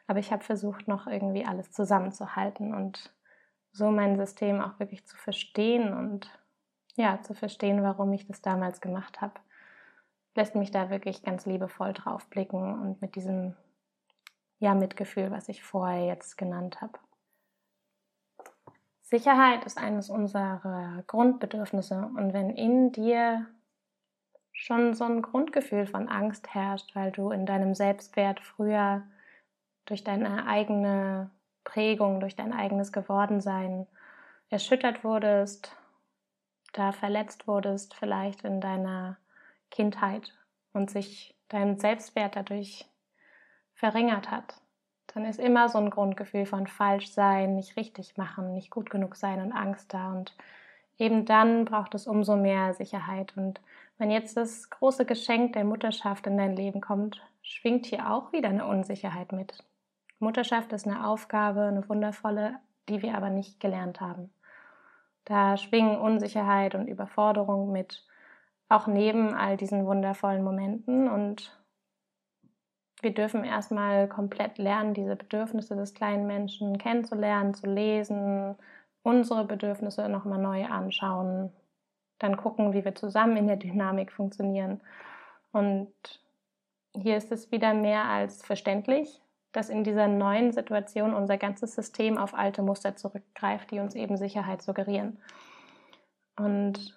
Aber 0.06 0.18
ich 0.18 0.32
habe 0.32 0.44
versucht, 0.44 0.88
noch 0.88 1.06
irgendwie 1.06 1.44
alles 1.44 1.72
zusammenzuhalten 1.72 2.74
und 2.74 3.12
so 3.72 3.90
mein 3.90 4.16
System 4.16 4.60
auch 4.60 4.78
wirklich 4.78 5.06
zu 5.06 5.16
verstehen 5.16 5.92
und 5.92 6.30
ja, 6.96 7.20
zu 7.22 7.34
verstehen, 7.34 7.82
warum 7.82 8.12
ich 8.12 8.26
das 8.26 8.40
damals 8.40 8.80
gemacht 8.80 9.20
habe. 9.20 9.34
Lässt 10.36 10.54
mich 10.54 10.70
da 10.70 10.90
wirklich 10.90 11.22
ganz 11.22 11.44
liebevoll 11.44 11.92
drauf 11.92 12.28
blicken 12.28 12.80
und 12.80 13.02
mit 13.02 13.16
diesem 13.16 13.56
ja, 14.58 14.74
Mitgefühl, 14.74 15.30
was 15.30 15.48
ich 15.48 15.62
vorher 15.62 16.06
jetzt 16.06 16.36
genannt 16.36 16.80
habe. 16.80 16.98
Sicherheit 19.02 19.64
ist 19.64 19.78
eines 19.78 20.08
unserer 20.10 21.04
Grundbedürfnisse 21.06 22.10
und 22.16 22.32
wenn 22.32 22.50
in 22.50 22.90
dir 22.90 23.46
schon 24.52 24.94
so 24.94 25.04
ein 25.04 25.20
Grundgefühl 25.20 25.86
von 25.86 26.08
Angst 26.08 26.54
herrscht, 26.54 26.94
weil 26.94 27.12
du 27.12 27.30
in 27.30 27.44
deinem 27.44 27.74
Selbstwert 27.74 28.40
früher 28.40 29.02
durch 29.84 30.04
deine 30.04 30.46
eigene 30.46 31.30
Prägung, 31.64 32.20
durch 32.20 32.36
dein 32.36 32.52
eigenes 32.52 32.92
Gewordensein 32.92 33.86
erschüttert 34.48 35.04
wurdest, 35.04 35.76
da 36.72 36.92
verletzt 36.92 37.46
wurdest, 37.46 37.94
vielleicht 37.94 38.42
in 38.42 38.60
deiner 38.60 39.18
Kindheit 39.70 40.32
und 40.72 40.90
sich 40.90 41.36
dein 41.48 41.78
Selbstwert 41.78 42.36
dadurch 42.36 42.88
verringert 43.84 44.30
hat, 44.30 44.54
dann 45.08 45.26
ist 45.26 45.38
immer 45.38 45.68
so 45.68 45.76
ein 45.76 45.90
Grundgefühl 45.90 46.46
von 46.46 46.66
falsch 46.66 47.12
sein, 47.12 47.54
nicht 47.54 47.76
richtig 47.76 48.16
machen, 48.16 48.54
nicht 48.54 48.70
gut 48.70 48.88
genug 48.88 49.14
sein 49.14 49.42
und 49.42 49.52
Angst 49.52 49.92
da. 49.92 50.10
Und 50.10 50.34
eben 50.96 51.26
dann 51.26 51.66
braucht 51.66 51.94
es 51.94 52.06
umso 52.06 52.34
mehr 52.34 52.72
Sicherheit. 52.72 53.36
Und 53.36 53.60
wenn 53.98 54.10
jetzt 54.10 54.38
das 54.38 54.70
große 54.70 55.04
Geschenk 55.04 55.52
der 55.52 55.64
Mutterschaft 55.64 56.26
in 56.26 56.38
dein 56.38 56.56
Leben 56.56 56.80
kommt, 56.80 57.20
schwingt 57.42 57.84
hier 57.84 58.10
auch 58.10 58.32
wieder 58.32 58.48
eine 58.48 58.64
Unsicherheit 58.64 59.32
mit. 59.32 59.62
Mutterschaft 60.18 60.72
ist 60.72 60.86
eine 60.86 61.06
Aufgabe, 61.06 61.64
eine 61.64 61.86
wundervolle, 61.86 62.54
die 62.88 63.02
wir 63.02 63.14
aber 63.14 63.28
nicht 63.28 63.60
gelernt 63.60 64.00
haben. 64.00 64.32
Da 65.26 65.58
schwingen 65.58 65.98
Unsicherheit 65.98 66.74
und 66.74 66.88
Überforderung 66.88 67.70
mit, 67.70 68.02
auch 68.70 68.86
neben 68.86 69.34
all 69.34 69.58
diesen 69.58 69.84
wundervollen 69.84 70.42
Momenten. 70.42 71.06
Und 71.06 71.54
wir 73.04 73.14
dürfen 73.14 73.44
erstmal 73.44 74.08
komplett 74.08 74.58
lernen, 74.58 74.94
diese 74.94 75.14
Bedürfnisse 75.14 75.76
des 75.76 75.94
kleinen 75.94 76.26
Menschen 76.26 76.78
kennenzulernen, 76.78 77.54
zu 77.54 77.66
lesen, 77.66 78.56
unsere 79.02 79.44
Bedürfnisse 79.44 80.08
nochmal 80.08 80.40
neu 80.40 80.64
anschauen, 80.64 81.52
dann 82.18 82.36
gucken, 82.36 82.72
wie 82.72 82.84
wir 82.84 82.94
zusammen 82.94 83.36
in 83.36 83.46
der 83.46 83.56
Dynamik 83.56 84.10
funktionieren. 84.10 84.80
Und 85.52 85.92
hier 86.94 87.16
ist 87.16 87.30
es 87.30 87.52
wieder 87.52 87.74
mehr 87.74 88.06
als 88.06 88.44
verständlich, 88.44 89.20
dass 89.52 89.68
in 89.68 89.84
dieser 89.84 90.08
neuen 90.08 90.52
Situation 90.52 91.14
unser 91.14 91.36
ganzes 91.36 91.74
System 91.74 92.18
auf 92.18 92.34
alte 92.34 92.62
Muster 92.62 92.96
zurückgreift, 92.96 93.70
die 93.70 93.78
uns 93.78 93.94
eben 93.94 94.16
Sicherheit 94.16 94.62
suggerieren. 94.62 95.18
Und 96.36 96.96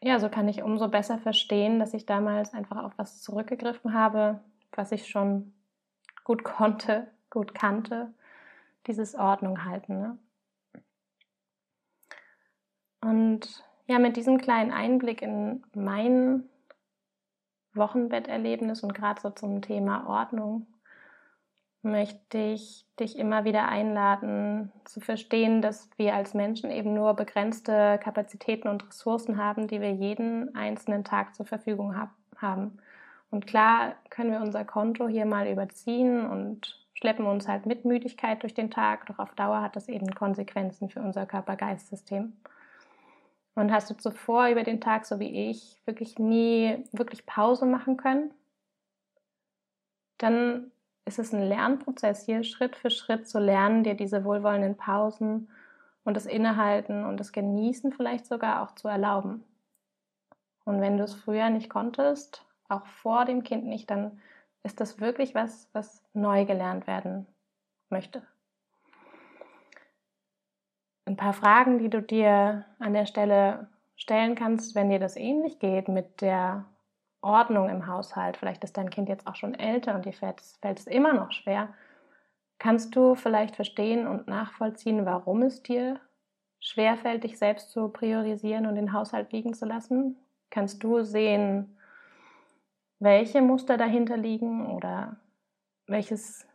ja, 0.00 0.20
so 0.20 0.28
kann 0.28 0.48
ich 0.48 0.62
umso 0.62 0.88
besser 0.88 1.18
verstehen, 1.18 1.80
dass 1.80 1.92
ich 1.92 2.06
damals 2.06 2.54
einfach 2.54 2.82
auf 2.82 2.92
was 2.96 3.20
zurückgegriffen 3.20 3.92
habe, 3.94 4.40
was 4.72 4.92
ich 4.92 5.08
schon 5.08 5.54
gut 6.24 6.44
konnte, 6.44 7.10
gut 7.30 7.54
kannte, 7.54 8.12
dieses 8.86 9.14
Ordnung 9.14 9.64
halten. 9.64 10.00
Ne? 10.00 10.18
Und 13.00 13.64
ja, 13.86 13.98
mit 13.98 14.16
diesem 14.16 14.38
kleinen 14.38 14.72
Einblick 14.72 15.22
in 15.22 15.64
mein 15.74 16.48
Wochenbetterlebnis 17.74 18.82
und 18.82 18.94
gerade 18.94 19.20
so 19.20 19.30
zum 19.30 19.62
Thema 19.62 20.06
Ordnung 20.06 20.66
möchte 21.82 22.38
ich 22.38 22.86
dich 22.98 23.16
immer 23.16 23.44
wieder 23.44 23.68
einladen, 23.68 24.72
zu 24.84 25.00
verstehen, 25.00 25.62
dass 25.62 25.88
wir 25.96 26.14
als 26.14 26.34
Menschen 26.34 26.70
eben 26.70 26.92
nur 26.92 27.14
begrenzte 27.14 27.98
Kapazitäten 28.02 28.68
und 28.68 28.86
Ressourcen 28.88 29.38
haben, 29.38 29.68
die 29.68 29.80
wir 29.80 29.92
jeden 29.92 30.54
einzelnen 30.54 31.04
Tag 31.04 31.34
zur 31.34 31.46
Verfügung 31.46 31.94
haben. 32.36 32.78
Und 33.30 33.46
klar 33.46 33.94
können 34.10 34.32
wir 34.32 34.40
unser 34.40 34.64
Konto 34.64 35.06
hier 35.08 35.26
mal 35.26 35.48
überziehen 35.48 36.26
und 36.26 36.78
schleppen 36.94 37.26
uns 37.26 37.46
halt 37.46 37.66
mit 37.66 37.84
Müdigkeit 37.84 38.42
durch 38.42 38.54
den 38.54 38.70
Tag, 38.70 39.06
doch 39.06 39.18
auf 39.18 39.34
Dauer 39.34 39.62
hat 39.62 39.76
das 39.76 39.88
eben 39.88 40.12
Konsequenzen 40.14 40.88
für 40.88 41.00
unser 41.00 41.26
Körper-Geist-System. 41.26 42.32
Und 43.54 43.72
hast 43.72 43.90
du 43.90 43.96
zuvor 43.96 44.48
über 44.48 44.62
den 44.62 44.80
Tag, 44.80 45.04
so 45.04 45.20
wie 45.20 45.50
ich, 45.50 45.80
wirklich 45.84 46.18
nie 46.18 46.84
wirklich 46.92 47.26
Pause 47.26 47.66
machen 47.66 47.96
können, 47.96 48.32
dann 50.18 50.70
ist 51.04 51.18
es 51.18 51.32
ein 51.32 51.42
Lernprozess 51.42 52.24
hier, 52.24 52.44
Schritt 52.44 52.76
für 52.76 52.90
Schritt 52.90 53.28
zu 53.28 53.38
lernen, 53.38 53.84
dir 53.84 53.94
diese 53.94 54.24
wohlwollenden 54.24 54.76
Pausen 54.76 55.48
und 56.04 56.14
das 56.14 56.26
Innehalten 56.26 57.04
und 57.04 57.18
das 57.18 57.32
Genießen 57.32 57.92
vielleicht 57.92 58.26
sogar 58.26 58.62
auch 58.62 58.74
zu 58.74 58.88
erlauben. 58.88 59.44
Und 60.64 60.80
wenn 60.80 60.98
du 60.98 61.04
es 61.04 61.14
früher 61.14 61.50
nicht 61.50 61.70
konntest, 61.70 62.44
auch 62.68 62.86
vor 62.86 63.24
dem 63.24 63.42
Kind 63.42 63.64
nicht, 63.64 63.90
dann 63.90 64.20
ist 64.62 64.80
das 64.80 65.00
wirklich 65.00 65.34
was, 65.34 65.68
was 65.72 66.04
neu 66.12 66.44
gelernt 66.44 66.86
werden 66.86 67.26
möchte. 67.88 68.22
Ein 71.06 71.16
paar 71.16 71.32
Fragen, 71.32 71.78
die 71.78 71.88
du 71.88 72.02
dir 72.02 72.66
an 72.78 72.92
der 72.92 73.06
Stelle 73.06 73.68
stellen 73.96 74.34
kannst, 74.34 74.74
wenn 74.74 74.90
dir 74.90 74.98
das 74.98 75.16
ähnlich 75.16 75.58
geht 75.58 75.88
mit 75.88 76.20
der 76.20 76.66
Ordnung 77.20 77.68
im 77.68 77.86
Haushalt, 77.86 78.36
vielleicht 78.36 78.62
ist 78.62 78.76
dein 78.76 78.90
Kind 78.90 79.08
jetzt 79.08 79.26
auch 79.26 79.34
schon 79.34 79.54
älter 79.54 79.94
und 79.94 80.04
dir 80.04 80.12
fällt, 80.12 80.40
es 80.62 80.86
immer 80.86 81.14
noch 81.14 81.32
schwer, 81.32 81.74
kannst 82.58 82.94
du 82.94 83.14
vielleicht 83.14 83.56
verstehen 83.56 84.06
und 84.06 84.28
nachvollziehen, 84.28 85.06
warum 85.06 85.42
es 85.42 85.62
dir 85.62 85.98
schwerfällt, 86.60 87.24
dich 87.24 87.38
selbst 87.38 87.70
zu 87.70 87.88
priorisieren 87.88 88.66
und 88.66 88.74
den 88.74 88.92
Haushalt 88.92 89.32
liegen 89.32 89.54
zu 89.54 89.64
lassen? 89.64 90.16
Kannst 90.50 90.82
du 90.82 91.02
sehen, 91.04 91.77
welche 92.98 93.42
Muster 93.42 93.76
dahinter 93.76 94.16
liegen 94.16 94.66
oder 94.66 95.16
welches 95.86 96.46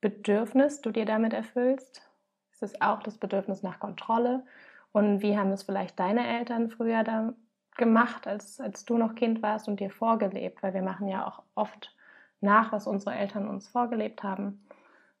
Bedürfnis 0.00 0.80
du 0.80 0.90
dir 0.90 1.04
damit 1.04 1.32
erfüllst? 1.32 2.08
Ist 2.52 2.62
es 2.62 2.80
auch 2.80 3.02
das 3.02 3.18
Bedürfnis 3.18 3.62
nach 3.62 3.80
Kontrolle? 3.80 4.44
Und 4.92 5.22
wie 5.22 5.38
haben 5.38 5.50
es 5.52 5.62
vielleicht 5.62 5.98
deine 5.98 6.26
Eltern 6.26 6.68
früher 6.68 7.04
da 7.04 7.34
gemacht, 7.76 8.26
als, 8.26 8.60
als 8.60 8.84
du 8.84 8.98
noch 8.98 9.14
Kind 9.14 9.42
warst 9.42 9.68
und 9.68 9.80
dir 9.80 9.90
vorgelebt, 9.90 10.62
weil 10.62 10.74
wir 10.74 10.82
machen 10.82 11.08
ja 11.08 11.26
auch 11.26 11.42
oft 11.54 11.94
nach, 12.40 12.72
was 12.72 12.86
unsere 12.86 13.14
Eltern 13.14 13.48
uns 13.48 13.68
vorgelebt 13.68 14.22
haben 14.22 14.66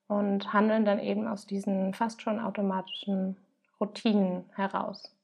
und 0.08 0.52
handeln 0.52 0.84
dann 0.84 0.98
eben 0.98 1.28
aus 1.28 1.46
diesen 1.46 1.94
fast 1.94 2.20
schon 2.20 2.40
automatischen 2.40 3.36
Routinen 3.80 4.44
heraus. 4.54 5.14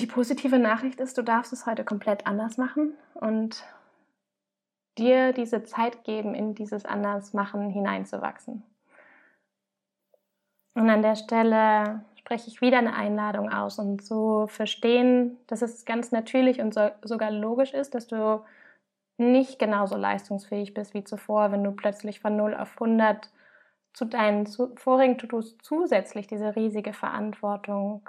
Die 0.00 0.06
positive 0.06 0.58
Nachricht 0.58 1.00
ist, 1.00 1.18
du 1.18 1.22
darfst 1.22 1.52
es 1.52 1.66
heute 1.66 1.84
komplett 1.84 2.26
anders 2.26 2.56
machen 2.56 2.94
und 3.14 3.64
dir 4.98 5.32
diese 5.32 5.62
Zeit 5.64 6.04
geben, 6.04 6.34
in 6.34 6.54
dieses 6.54 6.84
Andersmachen 6.84 7.70
hineinzuwachsen. 7.70 8.62
Und 10.74 10.88
an 10.88 11.02
der 11.02 11.16
Stelle 11.16 12.04
spreche 12.16 12.48
ich 12.48 12.60
wieder 12.60 12.78
eine 12.78 12.94
Einladung 12.94 13.50
aus 13.50 13.78
und 13.78 14.02
zu 14.04 14.46
verstehen, 14.48 15.38
dass 15.46 15.62
es 15.62 15.84
ganz 15.84 16.12
natürlich 16.12 16.60
und 16.60 16.72
so, 16.72 16.90
sogar 17.02 17.30
logisch 17.30 17.74
ist, 17.74 17.94
dass 17.94 18.06
du 18.06 18.42
nicht 19.18 19.58
genauso 19.58 19.96
leistungsfähig 19.96 20.72
bist 20.72 20.94
wie 20.94 21.04
zuvor, 21.04 21.52
wenn 21.52 21.64
du 21.64 21.72
plötzlich 21.72 22.20
von 22.20 22.36
0 22.36 22.54
auf 22.54 22.72
100 22.80 23.30
zu 23.92 24.04
deinen 24.04 24.46
vorigen 24.46 25.18
To-Dos 25.18 25.58
zusätzlich 25.58 26.26
diese 26.26 26.54
riesige 26.56 26.92
Verantwortung 26.92 28.08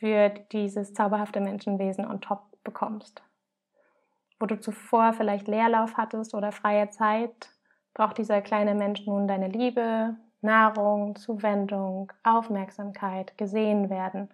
für 0.00 0.30
dieses 0.50 0.94
zauberhafte 0.94 1.40
Menschenwesen 1.40 2.06
on 2.06 2.22
top 2.22 2.40
bekommst. 2.64 3.22
Wo 4.38 4.46
du 4.46 4.58
zuvor 4.58 5.12
vielleicht 5.12 5.46
Leerlauf 5.46 5.98
hattest 5.98 6.34
oder 6.34 6.52
freie 6.52 6.88
Zeit, 6.88 7.50
braucht 7.92 8.16
dieser 8.16 8.40
kleine 8.40 8.74
Mensch 8.74 9.06
nun 9.06 9.28
deine 9.28 9.48
Liebe, 9.48 10.16
Nahrung, 10.40 11.16
Zuwendung, 11.16 12.10
Aufmerksamkeit, 12.22 13.36
gesehen 13.36 13.90
werden. 13.90 14.30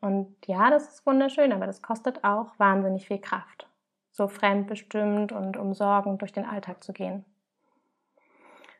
Und 0.00 0.34
ja, 0.46 0.70
das 0.70 0.88
ist 0.88 1.06
wunderschön, 1.06 1.52
aber 1.52 1.66
das 1.66 1.82
kostet 1.82 2.24
auch 2.24 2.58
wahnsinnig 2.58 3.06
viel 3.06 3.18
Kraft, 3.18 3.68
so 4.12 4.28
fremdbestimmt 4.28 5.30
und 5.30 5.58
umsorgend 5.58 6.22
durch 6.22 6.32
den 6.32 6.46
Alltag 6.46 6.82
zu 6.82 6.94
gehen. 6.94 7.26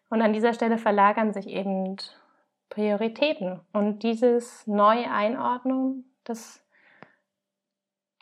Und 0.08 0.22
an 0.22 0.32
dieser 0.32 0.54
Stelle 0.54 0.78
verlagern 0.78 1.34
sich 1.34 1.48
eben 1.48 1.96
Prioritäten. 2.70 3.60
Und 3.74 4.02
dieses 4.02 4.66
Neu-Einordnen 4.66 6.06
das 6.24 6.62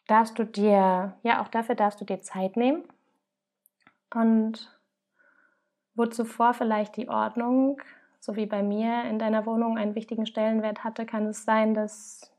darfst 0.06 0.38
du 0.38 0.44
dir, 0.44 1.16
ja, 1.22 1.42
auch 1.42 1.48
dafür 1.48 1.74
darfst 1.74 2.00
du 2.00 2.04
dir 2.04 2.20
Zeit 2.20 2.56
nehmen. 2.56 2.84
Und 4.12 4.76
wo 5.94 6.06
zuvor 6.06 6.54
vielleicht 6.54 6.96
die 6.96 7.08
Ordnung, 7.08 7.80
so 8.18 8.36
wie 8.36 8.46
bei 8.46 8.62
mir 8.62 9.04
in 9.04 9.18
deiner 9.18 9.46
Wohnung, 9.46 9.78
einen 9.78 9.94
wichtigen 9.94 10.26
Stellenwert 10.26 10.84
hatte, 10.84 11.06
kann 11.06 11.26
es 11.26 11.44
sein, 11.44 11.74
dass 11.74 12.32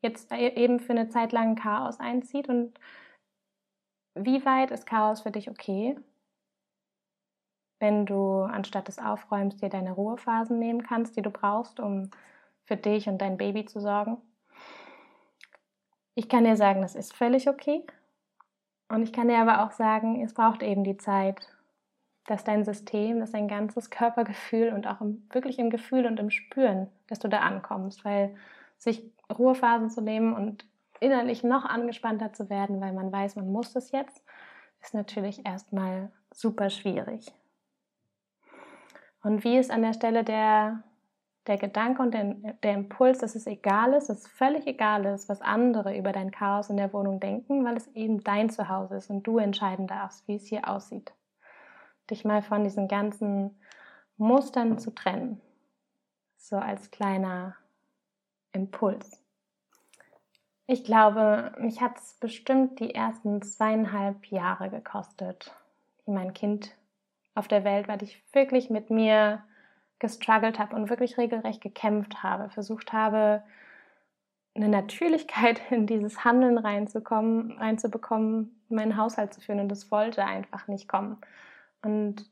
jetzt 0.00 0.30
e-, 0.32 0.54
eben 0.54 0.78
für 0.78 0.92
eine 0.92 1.08
Zeit 1.08 1.32
lang 1.32 1.56
Chaos 1.56 1.98
einzieht. 2.00 2.48
Und 2.48 2.78
wie 4.14 4.44
weit 4.44 4.70
ist 4.70 4.86
Chaos 4.86 5.22
für 5.22 5.30
dich 5.30 5.50
okay? 5.50 5.98
Wenn 7.78 8.06
du 8.06 8.42
anstatt 8.42 8.88
des 8.88 8.98
Aufräumens 8.98 9.56
dir 9.56 9.68
deine 9.68 9.92
Ruhephasen 9.92 10.58
nehmen 10.58 10.82
kannst, 10.82 11.16
die 11.16 11.22
du 11.22 11.30
brauchst, 11.30 11.80
um 11.80 12.10
für 12.64 12.76
dich 12.76 13.08
und 13.08 13.18
dein 13.18 13.36
Baby 13.36 13.64
zu 13.66 13.80
sorgen. 13.80 14.18
Ich 16.18 16.30
kann 16.30 16.44
dir 16.44 16.56
sagen, 16.56 16.80
das 16.80 16.94
ist 16.94 17.12
völlig 17.12 17.46
okay. 17.46 17.84
Und 18.88 19.02
ich 19.02 19.12
kann 19.12 19.28
dir 19.28 19.36
aber 19.36 19.62
auch 19.62 19.72
sagen, 19.72 20.22
es 20.24 20.32
braucht 20.32 20.62
eben 20.62 20.82
die 20.82 20.96
Zeit, 20.96 21.46
dass 22.24 22.42
dein 22.42 22.64
System, 22.64 23.20
dass 23.20 23.32
dein 23.32 23.48
ganzes 23.48 23.90
Körpergefühl 23.90 24.72
und 24.72 24.86
auch 24.86 25.02
im, 25.02 25.28
wirklich 25.30 25.58
im 25.58 25.68
Gefühl 25.68 26.06
und 26.06 26.18
im 26.18 26.30
Spüren, 26.30 26.88
dass 27.08 27.18
du 27.18 27.28
da 27.28 27.40
ankommst, 27.40 28.02
weil 28.06 28.34
sich 28.78 29.02
Ruhephasen 29.30 29.90
zu 29.90 30.00
nehmen 30.00 30.34
und 30.34 30.66
innerlich 31.00 31.44
noch 31.44 31.66
angespannter 31.66 32.32
zu 32.32 32.48
werden, 32.48 32.80
weil 32.80 32.94
man 32.94 33.12
weiß, 33.12 33.36
man 33.36 33.52
muss 33.52 33.74
das 33.74 33.92
jetzt, 33.92 34.24
ist 34.80 34.94
natürlich 34.94 35.44
erstmal 35.44 36.10
super 36.32 36.70
schwierig. 36.70 37.30
Und 39.22 39.44
wie 39.44 39.58
es 39.58 39.68
an 39.68 39.82
der 39.82 39.92
Stelle 39.92 40.24
der 40.24 40.82
der 41.46 41.58
Gedanke 41.58 42.02
und 42.02 42.12
der, 42.12 42.24
der, 42.62 42.74
Impuls, 42.74 43.18
dass 43.18 43.34
es 43.34 43.46
egal 43.46 43.92
ist, 43.92 44.08
dass 44.08 44.20
es 44.20 44.26
völlig 44.26 44.66
egal 44.66 45.04
ist, 45.04 45.28
was 45.28 45.40
andere 45.40 45.96
über 45.96 46.12
dein 46.12 46.30
Chaos 46.30 46.70
in 46.70 46.76
der 46.76 46.92
Wohnung 46.92 47.20
denken, 47.20 47.64
weil 47.64 47.76
es 47.76 47.86
eben 47.94 48.24
dein 48.24 48.50
Zuhause 48.50 48.96
ist 48.96 49.10
und 49.10 49.22
du 49.22 49.38
entscheiden 49.38 49.86
darfst, 49.86 50.26
wie 50.26 50.36
es 50.36 50.46
hier 50.46 50.68
aussieht. 50.68 51.12
Dich 52.10 52.24
mal 52.24 52.42
von 52.42 52.64
diesen 52.64 52.88
ganzen 52.88 53.58
Mustern 54.16 54.78
zu 54.78 54.94
trennen. 54.94 55.40
So 56.36 56.56
als 56.56 56.90
kleiner 56.90 57.56
Impuls. 58.52 59.22
Ich 60.66 60.82
glaube, 60.82 61.52
mich 61.58 61.80
hat 61.80 61.96
es 61.98 62.14
bestimmt 62.14 62.80
die 62.80 62.94
ersten 62.94 63.40
zweieinhalb 63.42 64.26
Jahre 64.26 64.68
gekostet, 64.68 65.54
wie 66.04 66.12
mein 66.12 66.34
Kind 66.34 66.76
auf 67.36 67.46
der 67.46 67.62
Welt 67.64 67.86
war, 67.86 68.00
ich 68.02 68.22
wirklich 68.32 68.70
mit 68.70 68.90
mir 68.90 69.44
gestruggelt 69.98 70.58
habe 70.58 70.76
und 70.76 70.90
wirklich 70.90 71.18
regelrecht 71.18 71.60
gekämpft 71.60 72.22
habe, 72.22 72.50
versucht 72.50 72.92
habe, 72.92 73.42
eine 74.54 74.68
Natürlichkeit 74.68 75.60
in 75.70 75.86
dieses 75.86 76.24
Handeln 76.24 76.58
reinzukommen, 76.58 77.52
reinzubekommen, 77.58 78.60
meinen 78.68 78.96
Haushalt 78.96 79.34
zu 79.34 79.40
führen 79.40 79.60
und 79.60 79.68
das 79.68 79.90
wollte 79.90 80.24
einfach 80.24 80.68
nicht 80.68 80.88
kommen. 80.88 81.18
Und 81.82 82.30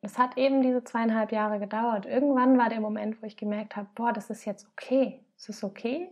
es 0.00 0.18
hat 0.18 0.36
eben 0.36 0.62
diese 0.62 0.84
zweieinhalb 0.84 1.32
Jahre 1.32 1.58
gedauert. 1.58 2.06
Irgendwann 2.06 2.56
war 2.58 2.68
der 2.68 2.80
Moment, 2.80 3.20
wo 3.20 3.26
ich 3.26 3.36
gemerkt 3.36 3.76
habe, 3.76 3.88
boah, 3.94 4.12
das 4.12 4.30
ist 4.30 4.44
jetzt 4.44 4.66
okay. 4.72 5.20
Es 5.36 5.48
ist 5.48 5.64
okay, 5.64 6.08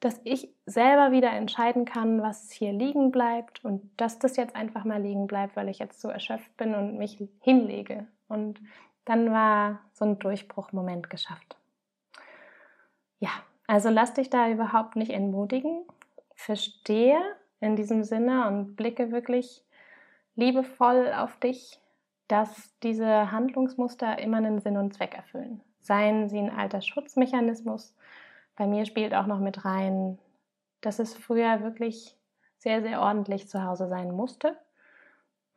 dass 0.00 0.20
ich 0.24 0.54
selber 0.66 1.12
wieder 1.12 1.30
entscheiden 1.30 1.86
kann, 1.86 2.20
was 2.20 2.50
hier 2.50 2.72
liegen 2.72 3.10
bleibt 3.10 3.64
und 3.64 3.90
dass 3.96 4.18
das 4.18 4.36
jetzt 4.36 4.54
einfach 4.54 4.84
mal 4.84 5.00
liegen 5.00 5.26
bleibt, 5.26 5.56
weil 5.56 5.68
ich 5.68 5.78
jetzt 5.78 6.00
so 6.00 6.08
erschöpft 6.08 6.54
bin 6.58 6.74
und 6.74 6.98
mich 6.98 7.26
hinlege. 7.40 8.06
Und 8.28 8.60
dann 9.04 9.30
war 9.30 9.80
so 9.92 10.04
ein 10.04 10.18
Durchbruchmoment 10.18 11.10
geschafft. 11.10 11.56
Ja, 13.18 13.30
also 13.66 13.88
lass 13.90 14.14
dich 14.14 14.30
da 14.30 14.48
überhaupt 14.48 14.96
nicht 14.96 15.10
entmutigen. 15.10 15.84
Verstehe 16.34 17.18
in 17.60 17.76
diesem 17.76 18.04
Sinne 18.04 18.46
und 18.48 18.76
blicke 18.76 19.10
wirklich 19.12 19.64
liebevoll 20.34 21.12
auf 21.12 21.36
dich, 21.38 21.80
dass 22.28 22.76
diese 22.82 23.30
Handlungsmuster 23.30 24.18
immer 24.18 24.38
einen 24.38 24.60
Sinn 24.60 24.76
und 24.76 24.94
Zweck 24.94 25.14
erfüllen. 25.14 25.60
Seien 25.80 26.28
sie 26.28 26.38
ein 26.38 26.50
alter 26.50 26.80
Schutzmechanismus. 26.80 27.94
Bei 28.56 28.66
mir 28.66 28.86
spielt 28.86 29.14
auch 29.14 29.26
noch 29.26 29.40
mit 29.40 29.64
rein, 29.64 30.18
dass 30.80 30.98
es 30.98 31.14
früher 31.14 31.62
wirklich 31.62 32.16
sehr, 32.58 32.82
sehr 32.82 33.00
ordentlich 33.00 33.48
zu 33.48 33.62
Hause 33.62 33.88
sein 33.88 34.10
musste. 34.10 34.56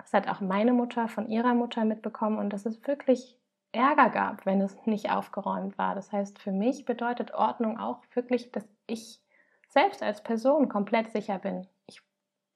Das 0.09 0.13
hat 0.13 0.29
auch 0.29 0.39
meine 0.39 0.71
Mutter 0.71 1.09
von 1.09 1.27
ihrer 1.27 1.53
Mutter 1.53 1.83
mitbekommen 1.83 2.37
und 2.37 2.53
dass 2.53 2.65
es 2.65 2.87
wirklich 2.87 3.37
Ärger 3.73 4.09
gab, 4.09 4.45
wenn 4.45 4.61
es 4.61 4.85
nicht 4.85 5.11
aufgeräumt 5.11 5.77
war. 5.77 5.95
Das 5.95 6.13
heißt, 6.13 6.39
für 6.39 6.53
mich 6.53 6.85
bedeutet 6.85 7.33
Ordnung 7.33 7.77
auch 7.77 8.01
wirklich, 8.13 8.53
dass 8.53 8.65
ich 8.85 9.19
selbst 9.67 10.01
als 10.01 10.23
Person 10.23 10.69
komplett 10.69 11.11
sicher 11.11 11.39
bin. 11.39 11.67
Ich 11.87 12.01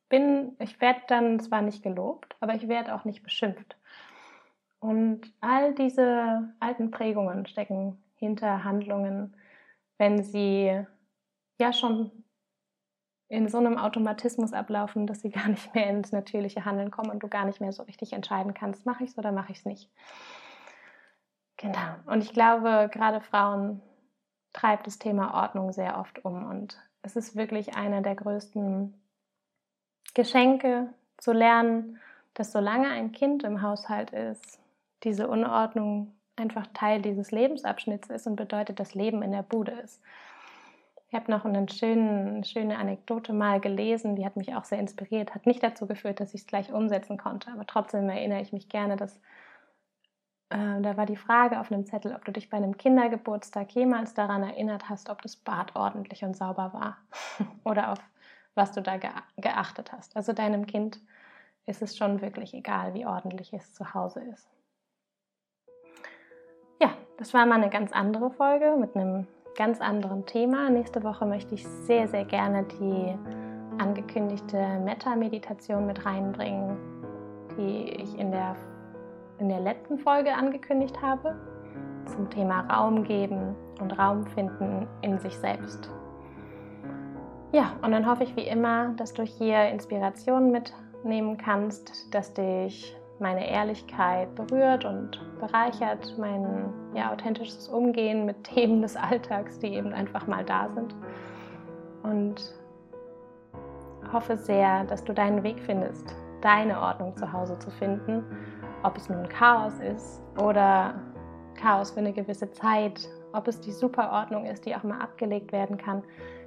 bin, 0.08 0.56
ich 0.60 0.80
werde 0.80 1.02
dann 1.08 1.42
zwar 1.42 1.62
nicht 1.62 1.84
gelobt, 1.84 2.38
aber 2.40 2.56
ich 2.56 2.70
werde 2.70 2.96
auch 2.96 3.04
nicht 3.04 3.22
beschimpft. 3.22 3.76
Und 4.80 5.34
all 5.42 5.74
diese 5.74 6.54
alten 6.62 6.90
Prägungen 6.90 7.46
stecken 7.48 8.02
hinter 8.16 8.64
Handlungen, 8.64 9.36
wenn 9.98 10.24
sie 10.24 10.86
ja 11.60 11.74
schon 11.74 12.20
in 13.32 13.48
so 13.48 13.60
einem 13.60 13.78
Automatismus 13.78 14.52
ablaufen, 14.52 15.08
dass 15.08 15.22
sie 15.22 15.30
gar 15.30 15.48
nicht 15.48 15.74
mehr 15.74 15.89
ins 15.89 16.12
natürliche 16.12 16.65
Handeln 16.65 16.91
kommen 16.91 17.10
und 17.10 17.24
du 17.24 17.30
gar 17.30 17.46
nicht 17.46 17.62
mehr 17.62 17.72
so 17.72 17.84
richtig 17.84 18.12
entscheiden 18.12 18.54
kannst, 18.54 18.86
mache 18.86 19.06
ich 19.06 19.12
es 19.12 19.17
oder 19.17 19.32
mache 19.32 19.54
ich 19.54 19.60
es 19.60 19.65
nicht. 19.65 19.89
Genau. 21.56 21.96
Und 22.08 22.24
ich 22.24 22.34
glaube, 22.34 22.89
gerade 22.91 23.22
Frauen 23.22 23.82
treibt 24.52 24.86
das 24.86 25.00
Thema 25.00 25.34
Ordnung 25.34 25.72
sehr 25.72 25.98
oft 25.98 26.26
um. 26.26 26.46
Und 26.46 26.78
es 27.04 27.15
ist 27.15 27.38
wirklich 27.38 27.76
einer 27.76 28.02
der 28.02 28.15
größten 28.15 28.94
Geschenke 30.13 30.89
zu 31.17 31.32
lernen, 31.32 32.00
dass 32.34 32.52
solange 32.52 32.89
ein 32.89 33.13
Kind 33.13 33.44
im 33.44 33.62
Haushalt 33.62 34.12
ist, 34.12 34.60
diese 35.04 35.30
Unordnung 35.30 36.13
einfach 36.36 36.67
Teil 36.74 37.02
dieses 37.02 37.32
Lebensabschnitts 37.32 38.10
ist 38.10 38.28
und 38.28 38.36
bedeutet, 38.36 38.80
dass 38.80 38.94
Leben 38.94 39.22
in 39.22 39.32
der 39.32 39.44
Bude 39.44 39.72
ist. 39.72 40.02
Ich 41.12 41.19
habe 41.19 41.30
noch 41.30 41.43
eine 41.43 41.67
schöne, 41.67 42.36
eine 42.36 42.43
schöne 42.45 42.78
Anekdote 42.78 43.34
mal 43.34 43.60
gelesen, 43.60 44.15
die 44.15 44.26
hat 44.26 44.38
mich 44.38 44.56
auch 44.56 44.63
sehr 44.63 44.80
inspiriert, 44.80 45.36
hat 45.36 45.45
nicht 45.45 45.62
dazu 45.62 45.86
geführt, 45.86 46.21
dass 46.21 46.34
ich 46.34 46.41
es 46.41 46.47
gleich 46.47 46.71
umsetzen 46.71 47.17
konnte, 47.17 47.52
aber 47.52 47.67
trotzdem 47.67 48.08
erinnere 48.08 48.39
ich 48.39 48.54
mich 48.54 48.69
gerne, 48.69 48.95
dass 48.95 49.17
äh, 50.52 50.80
da 50.80 50.95
war 50.95 51.06
die 51.06 51.17
Frage 51.17 51.60
auf 51.60 51.69
einem 51.69 51.86
Zettel, 51.86 52.15
ob 52.15 52.24
du 52.24 52.32
dich 52.32 52.50
bei 52.50 52.56
einem 52.56 52.78
Kindergeburtstag 52.78 53.74
jemals 53.74 54.13
daran 54.13 54.41
erinnert 54.41 54.88
hast, 54.88 55.10
ob 55.10 55.21
das 55.21 55.36
Bad 55.36 55.76
ordentlich 55.76 56.24
und 56.24 56.38
sauber 56.38 56.71
war 56.71 56.97
oder 57.65 57.91
auf 57.91 58.00
was 58.56 58.71
du 58.71 58.82
da 58.82 58.97
geachtet 59.36 59.91
hast. 59.91 60.15
Also 60.15 60.32
deinem 60.32 60.65
Kind 60.65 61.02
ist 61.65 61.82
es 61.82 61.97
schon 61.97 62.21
wirklich 62.21 62.54
egal, 62.54 62.93
wie 62.93 63.06
ordentlich 63.06 63.52
es 63.52 63.74
zu 63.74 63.93
Hause 63.93 64.21
ist. 64.21 64.50
Ja, 66.82 66.93
das 67.17 67.34
war 67.34 67.45
mal 67.45 67.56
eine 67.56 67.69
ganz 67.69 67.91
andere 67.91 68.32
Folge 68.32 68.78
mit 68.80 68.95
einem 68.95 69.28
ganz 69.56 69.82
anderen 69.82 70.26
Thema. 70.26 70.70
Nächste 70.70 71.04
Woche 71.04 71.26
möchte 71.26 71.56
ich 71.56 71.68
sehr, 71.68 72.08
sehr 72.08 72.26
gerne 72.26 72.64
die 72.80 73.18
angekündigte 73.82 74.80
Metta-Meditation 74.84 75.88
mit 75.88 76.06
reinbringen, 76.06 76.78
die 77.58 77.90
ich 78.02 78.18
in 78.18 78.32
der 78.32 78.56
in 79.42 79.50
der 79.50 79.60
letzten 79.60 79.98
Folge 79.98 80.34
angekündigt 80.34 81.02
habe, 81.02 81.36
zum 82.06 82.30
Thema 82.30 82.62
Raum 82.72 83.04
geben 83.04 83.56
und 83.80 83.98
Raum 83.98 84.26
finden 84.28 84.88
in 85.02 85.18
sich 85.18 85.36
selbst. 85.36 85.90
Ja, 87.52 87.74
und 87.82 87.92
dann 87.92 88.08
hoffe 88.08 88.24
ich 88.24 88.36
wie 88.36 88.48
immer, 88.48 88.94
dass 88.96 89.14
du 89.14 89.24
hier 89.24 89.68
Inspirationen 89.70 90.52
mitnehmen 90.52 91.38
kannst, 91.38 92.14
dass 92.14 92.34
dich 92.34 92.96
meine 93.20 93.50
Ehrlichkeit 93.50 94.34
berührt 94.36 94.86
und 94.86 95.20
bereichert, 95.40 96.16
mein 96.18 96.72
ja, 96.93 97.12
authentisches 97.12 97.67
Umgehen 97.67 98.25
mit 98.25 98.43
Themen 98.56 98.82
des 98.82 98.95
Alltags, 98.95 99.60
die 99.60 99.73
eben 99.73 99.93
einfach 99.93 100.27
mal 100.27 100.43
da 100.43 100.69
sind. 100.69 100.95
Und 102.04 102.54
hoffe 104.12 104.38
sehr, 104.38 104.84
dass 104.86 105.04
du 105.04 105.13
deinen 105.13 105.43
Weg 105.43 105.60
findest, 105.60 106.15
deine 106.41 106.80
Ordnung 106.82 107.15
zu 107.15 107.32
Hause 107.32 107.58
zu 107.60 107.69
finden, 107.71 108.23
ob 108.84 108.97
es 108.97 109.10
nun 109.10 109.27
Chaos 109.30 109.80
ist 109.80 110.21
oder 110.41 110.95
Chaos 111.56 111.91
für 111.91 111.99
eine 111.99 112.13
gewisse 112.13 112.51
Zeit, 112.51 113.08
ob 113.34 113.47
es 113.47 113.62
die 113.62 113.71
Superordnung 113.71 114.45
ist, 114.45 114.65
die 114.65 114.75
auch 114.75 114.84
mal 114.84 114.99
abgelegt 114.99 115.51
werden 115.51 115.77
kann. 115.77 116.04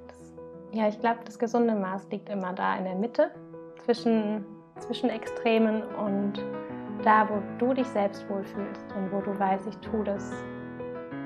Das, 0.07 0.33
ja, 0.73 0.87
ich 0.87 0.99
glaube, 0.99 1.19
das 1.25 1.39
gesunde 1.39 1.73
Maß 1.73 2.09
liegt 2.11 2.29
immer 2.29 2.53
da 2.53 2.75
in 2.75 2.83
der 2.83 2.95
Mitte 2.95 3.31
zwischen, 3.83 4.45
zwischen 4.79 5.09
Extremen 5.09 5.81
und 5.83 6.43
da, 7.03 7.27
wo 7.29 7.41
du 7.57 7.73
dich 7.73 7.87
selbst 7.87 8.27
wohlfühlst 8.29 8.85
und 8.95 9.11
wo 9.11 9.21
du 9.21 9.37
weißt, 9.37 9.67
ich 9.67 9.77
tue 9.77 10.03
das, 10.03 10.31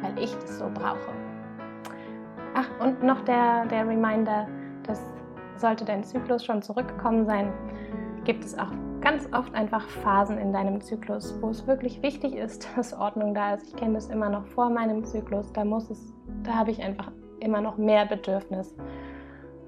weil 0.02 0.18
ich 0.18 0.34
das 0.36 0.60
so 0.60 0.70
brauche. 0.74 1.14
Ach, 2.56 2.68
und 2.86 3.04
noch 3.04 3.22
der, 3.22 3.66
der 3.68 3.88
Reminder, 3.88 4.48
dass 4.84 5.02
sollte 5.60 5.86
dein 5.86 6.04
Zyklus 6.04 6.44
schon 6.44 6.62
zurückgekommen 6.62 7.26
sein, 7.26 7.52
gibt 8.24 8.44
es 8.44 8.58
auch 8.58 8.72
ganz 9.02 9.28
oft 9.34 9.54
einfach 9.56 9.88
Phasen 9.88 10.38
in 10.38 10.52
deinem 10.52 10.82
Zyklus, 10.82 11.36
wo 11.42 11.50
es 11.50 11.66
wirklich 11.68 12.02
wichtig 12.02 12.36
ist, 12.36 12.68
dass 12.76 12.94
Ordnung 12.94 13.34
da 13.34 13.54
ist. 13.54 13.68
Ich 13.68 13.76
kenne 13.76 13.94
das 13.94 14.08
immer 14.08 14.30
noch 14.30 14.46
vor 14.46 14.70
meinem 14.70 15.04
Zyklus, 15.04 15.52
da 15.54 15.64
muss 15.64 15.90
es, 15.90 16.14
da 16.44 16.56
habe 16.56 16.72
ich 16.72 16.82
einfach 16.82 17.12
immer 17.40 17.62
noch 17.62 17.78
mehr 17.78 18.06
Bedürfnis 18.06 18.76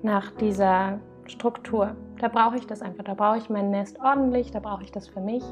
nach 0.02 0.32
dieser 0.32 1.00
Struktur. 1.26 1.96
Da 2.20 2.28
brauche 2.28 2.58
ich 2.58 2.68
das 2.68 2.82
einfach, 2.82 3.04
da 3.04 3.14
brauche 3.14 3.38
ich 3.38 3.50
mein 3.50 3.72
Nest 3.72 4.00
ordentlich, 4.02 4.52
da 4.52 4.60
brauche 4.60 4.84
ich 4.84 4.92
das 4.92 5.08
für 5.08 5.22
mich. 5.22 5.44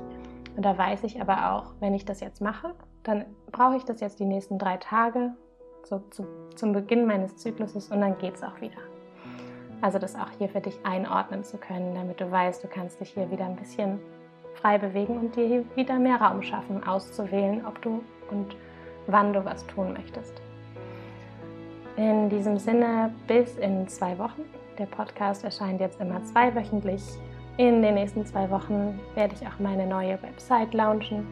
Und 0.60 0.63
da 0.63 0.78
weiß 0.78 1.06
ich 1.06 1.22
aber 1.22 1.54
auch, 1.54 1.72
wenn 1.80 1.93
ich 1.93 2.04
das 2.04 2.19
jetzt 2.19 2.41
mache, 2.41 2.76
dann 3.04 3.24
brauche 3.50 3.78
ich 3.78 3.86
das 3.86 4.02
jetzt 4.02 4.19
die 4.19 4.26
nächsten 4.26 4.58
drei 4.58 4.76
Tage 4.76 5.32
so 5.84 6.00
zu, 6.10 6.28
zum 6.54 6.74
Beginn 6.74 7.06
meines 7.06 7.38
Zykluses 7.38 7.88
und 7.88 8.02
dann 8.02 8.17
geht 8.17 8.36
es 8.36 8.43
auch 8.43 8.60
wieder. 8.60 8.82
Also 9.80 10.00
das 10.00 10.17
auch 10.17 10.30
hier 10.38 10.50
für 10.50 10.60
dich 10.60 10.78
einordnen 10.84 11.45
zu 11.45 11.58
können, 11.58 11.95
damit 11.95 12.19
du 12.19 12.30
weißt, 12.30 12.62
du 12.62 12.67
kannst 12.67 13.00
dich 13.00 13.12
hier 13.12 13.32
wieder 13.32 13.45
ein 13.45 13.56
bisschen 13.56 14.02
frei 14.56 14.78
bewegen 14.78 15.17
und 15.19 15.38
dir 15.38 15.48
hier 15.48 15.76
wieder 15.78 15.98
mehr 15.98 16.19
Raum 16.19 16.41
schaffen, 16.41 16.86
auszuwählen, 16.86 17.65
ob 17.65 17.82
du 17.82 18.04
und 18.30 18.58
wann 19.08 19.32
du 19.32 19.45
was 19.45 19.65
tun 19.65 19.93
möchtest. 19.93 20.41
In 21.95 22.28
diesem 22.28 22.58
Sinne, 22.58 23.15
bis 23.28 23.56
in 23.56 23.88
zwei 23.88 24.19
Wochen. 24.19 24.41
Der 24.78 24.88
Podcast 24.88 25.45
erscheint 25.45 25.80
jetzt 25.80 26.02
immer 26.02 26.22
zweiwöchentlich. 26.26 27.02
In 27.60 27.82
den 27.82 27.95
nächsten 27.95 28.26
zwei 28.26 28.50
Wochen 28.52 29.02
werde 29.15 29.36
ich 29.36 29.45
auch 29.45 29.60
meine 29.60 29.86
neue 29.86 30.24
Website 30.24 30.74
launchen. 30.74 31.28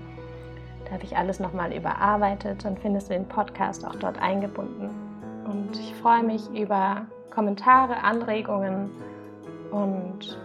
Da 0.84 0.92
habe 0.92 1.06
ich 1.06 1.16
alles 1.16 1.40
nochmal 1.40 1.72
überarbeitet 1.72 2.66
und 2.66 2.78
findest 2.82 3.10
du 3.10 3.14
den 3.14 3.30
Podcast 3.30 3.88
auch 3.88 3.96
dort 3.96 4.22
eingebunden. 4.22 4.90
Und 5.46 5.80
ich 5.80 5.96
freue 5.96 6.24
mich 6.24 6.46
über 6.50 7.06
Kommentare, 7.30 8.04
Anregungen 8.04 8.92
und 9.72 10.38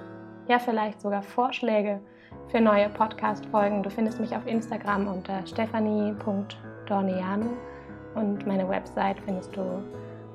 ja, 0.46 0.60
vielleicht 0.60 1.00
sogar 1.00 1.22
Vorschläge 1.22 1.98
für 2.46 2.60
neue 2.60 2.88
Podcast-Folgen. 2.88 3.82
Du 3.82 3.90
findest 3.90 4.20
mich 4.20 4.36
auf 4.36 4.46
Instagram 4.46 5.08
unter 5.08 5.44
stephanie.dorniano 5.44 7.46
und 8.14 8.46
meine 8.46 8.68
Website 8.68 9.18
findest 9.24 9.56
du 9.56 9.82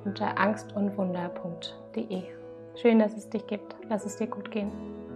unter 0.04 0.38
angstundwunder.de. 0.38 2.24
Schön, 2.76 3.00
dass 3.00 3.16
es 3.16 3.30
dich 3.30 3.48
gibt. 3.48 3.78
Lass 3.88 4.06
es 4.06 4.18
dir 4.18 4.28
gut 4.28 4.52
gehen. 4.52 5.07